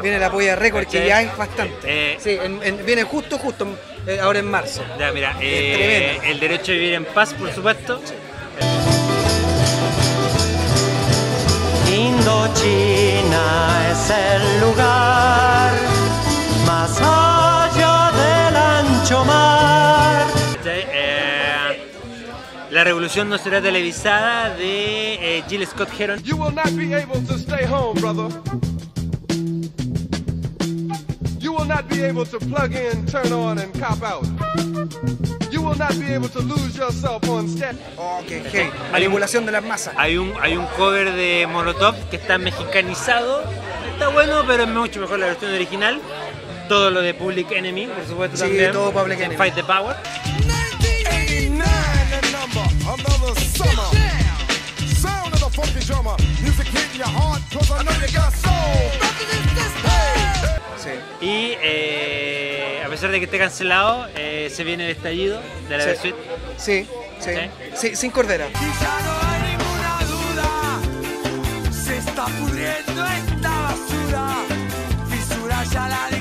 [0.01, 1.75] Viene la Polla Record, que ya es bastante.
[2.13, 3.67] Eh, Sí, en- en- viene justo, justo,
[4.07, 4.83] eh, ahora en marzo.
[4.97, 8.01] Ya, mira, eh, el derecho a vivir en paz, por supuesto.
[11.95, 15.71] Indochina es el lugar
[16.65, 20.25] más allá del ancho mar.
[20.55, 20.85] ¿cachai?
[20.91, 21.89] Eh,
[22.71, 26.23] la revolución no será televisada de eh, Jill Scott Heron.
[26.23, 28.29] You will not be able to stay home, brother.
[31.63, 34.25] You will not be able to plug in, turn on, and cop out.
[35.49, 37.77] You will not be able to lose yourself on stage.
[37.97, 38.69] Oh, qué heavy.
[38.91, 39.93] Manipulación de las masas.
[39.97, 43.45] Hay un, hay un cover de Molotov que está mexicanizado.
[43.93, 46.01] Está bueno, pero es mucho mejor la versión original.
[46.67, 48.73] Todo lo de Public Enemy, por supuesto, Sí, también.
[48.73, 49.37] todo Public Enemy.
[49.37, 49.95] Fight the Power.
[51.07, 51.63] 89,
[52.11, 53.87] the number, another summer.
[54.99, 56.17] Sound of the funky drummer.
[56.41, 59.02] Music hitting your heart, cause I know you got soul.
[61.33, 65.83] Y eh, a pesar de que esté cancelado, eh, se viene el estallido de la
[65.83, 65.89] Sí.
[65.89, 66.15] Versuit.
[66.57, 66.87] Sí,
[67.19, 67.89] sí, Sí.
[67.89, 68.47] sí, sin cordera.
[68.49, 74.35] Y ya no hay ninguna duda, se está pudriendo esta basura,
[75.09, 76.12] fisura ya la.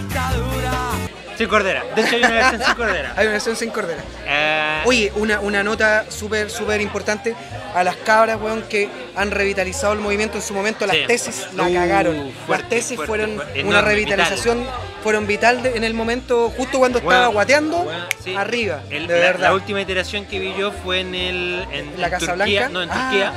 [1.37, 1.83] Sin cordera.
[1.95, 3.13] De hecho, hay una versión sin cordera.
[3.17, 4.03] Hay una versión sin cordera.
[4.27, 7.35] Eh, Oye, una, una nota súper, súper importante
[7.75, 10.87] a las cabras, weón, que han revitalizado el movimiento en su momento.
[10.87, 11.05] Las Sí.
[11.07, 12.33] tesis la Uh, cagaron.
[12.47, 13.61] fuerte, las tesis fuerte, fueron fuerte.
[13.61, 14.67] una Enorme, revitalización,
[15.03, 18.35] fueron vital de- en el momento, justo cuando Bueno, estaba guateando, bueno, sí.
[18.37, 19.41] arriba, El- de la, verdad.
[19.41, 22.69] la última iteración que vi yo fue en el en, ¿La en Casa Turquía, Blanca?
[22.73, 22.95] no en Ah.
[23.11, 23.33] Turquía,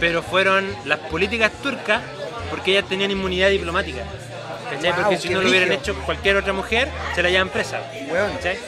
[0.00, 2.00] pero fueron las políticas turcas
[2.50, 4.02] porque ellas tenían inmunidad diplomática.
[4.70, 4.92] ¿Cachai?
[4.92, 7.80] Wow, porque si no lo hubieran hecho cualquier otra mujer, se la llevan presa.
[8.10, 8.58] Weón, ¿Cachai?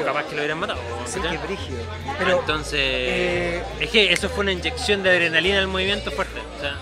[0.00, 0.80] O capaz que lo hubieran matado.
[1.06, 1.82] Sí, qué brígido.
[2.18, 6.40] Pero, Entonces, eh, es que eso fue una inyección de adrenalina al movimiento fuerte.
[6.56, 6.76] O sea,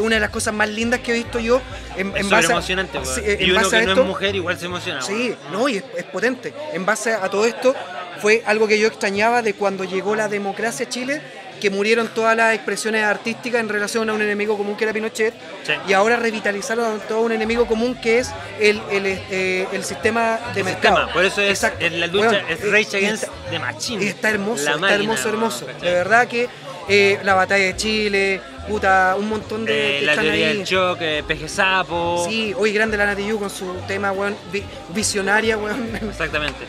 [0.00, 1.60] una de las cosas más lindas que he visto yo
[1.96, 2.98] en, en base a, emocionante.
[3.04, 3.30] Sí, weón.
[3.30, 5.02] eh, y en uno base a que no esto, es mujer igual se emociona.
[5.02, 6.52] Sí, no, y es, es potente.
[6.72, 7.74] En base a todo esto,
[8.20, 11.22] fue algo que yo extrañaba de cuando llegó la democracia a Chile,
[11.60, 15.34] que murieron todas las expresiones artísticas en relación a un enemigo común que era Pinochet,
[15.64, 15.72] Sí.
[15.88, 20.38] y ahora revitalizaron a todo un enemigo común que es el, el, eh, el sistema
[20.54, 20.96] de mercado.
[20.98, 24.06] sistema, por eso es, la lucha, Weón, es eh, Rage Against the Machine.
[24.06, 25.66] está hermoso, La está máquina, hermoso, hermoso.
[25.66, 26.48] De verdad que
[26.88, 30.56] eh, la batalla de Chile, puta, un montón de Eh, que la están teoría ahí.
[30.58, 32.26] del choque, Peje Sapo.
[32.28, 35.90] Sí, hoy grande la Nati Yu con su tema, weón, vi- visionaria, weón.
[36.02, 36.64] Exactamente.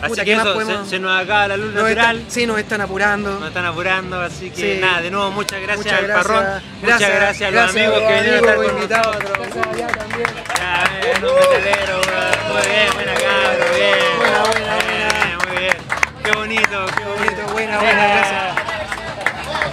[0.00, 2.16] Así Puta, que ¿qué más eso, podemos- se, se nos acaba la luz Nos natural.
[2.20, 3.38] están- sí, nos están apurando.
[3.38, 4.80] Nos están apurando, así que Sí.
[4.80, 6.26] nada, de nuevo muchas gracias Muchas al gracias.
[6.26, 6.62] parrón.
[6.80, 9.16] muchas gracias a los amigos que vinieron a estar con invitados.
[9.18, 9.48] nosotros.
[9.52, 10.28] Gracias a también.
[10.56, 12.30] Ya, eh, un metalero, weón.
[12.50, 13.98] Muy bien, buena cabro, bien.
[14.18, 15.76] Buena, buena, Eh, Muy bien.
[16.24, 17.52] Qué bonito, qué bonito.
[17.52, 18.54] Buena, buena, gracias.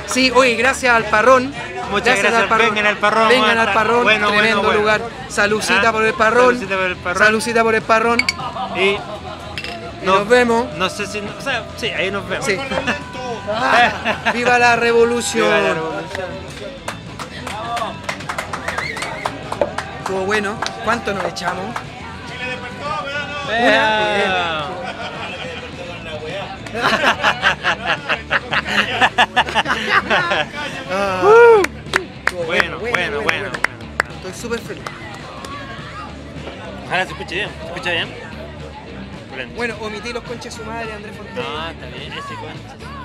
[0.07, 1.53] Sí, oye, gracias al parrón.
[1.89, 4.79] Muchas gracias, vengan al Parrón, Vengan al parrón, bueno, tremendo bueno.
[4.79, 5.01] lugar.
[5.03, 5.07] Ah,
[5.91, 6.51] por el parrón.
[6.57, 7.23] saludcita por el parrón.
[7.25, 8.19] Saludcita por el parrón.
[8.75, 8.99] Y Y
[10.03, 10.73] nos vemos.
[10.75, 11.19] No sé si.
[11.19, 12.45] O sea, sí, ahí nos vemos.
[12.45, 12.57] Sí.
[13.49, 15.47] Ah, viva la revolución.
[15.47, 16.27] Viva la revolución.
[19.99, 20.57] Estuvo bueno.
[20.83, 21.65] ¿Cuánto nos echamos?
[23.49, 24.25] Eh.
[30.89, 31.19] Ah.
[31.21, 31.76] Estuvo
[32.47, 33.49] Bueno, bueno, bueno.
[34.15, 34.83] Estoy súper feliz.
[36.85, 37.49] Ojalá se escuche bien.
[37.59, 38.07] ¿Se escucha bien?
[39.57, 41.43] Bueno, omití los conches su madre, Andrés Fontana.
[41.43, 42.96] No, está bien, ese concha.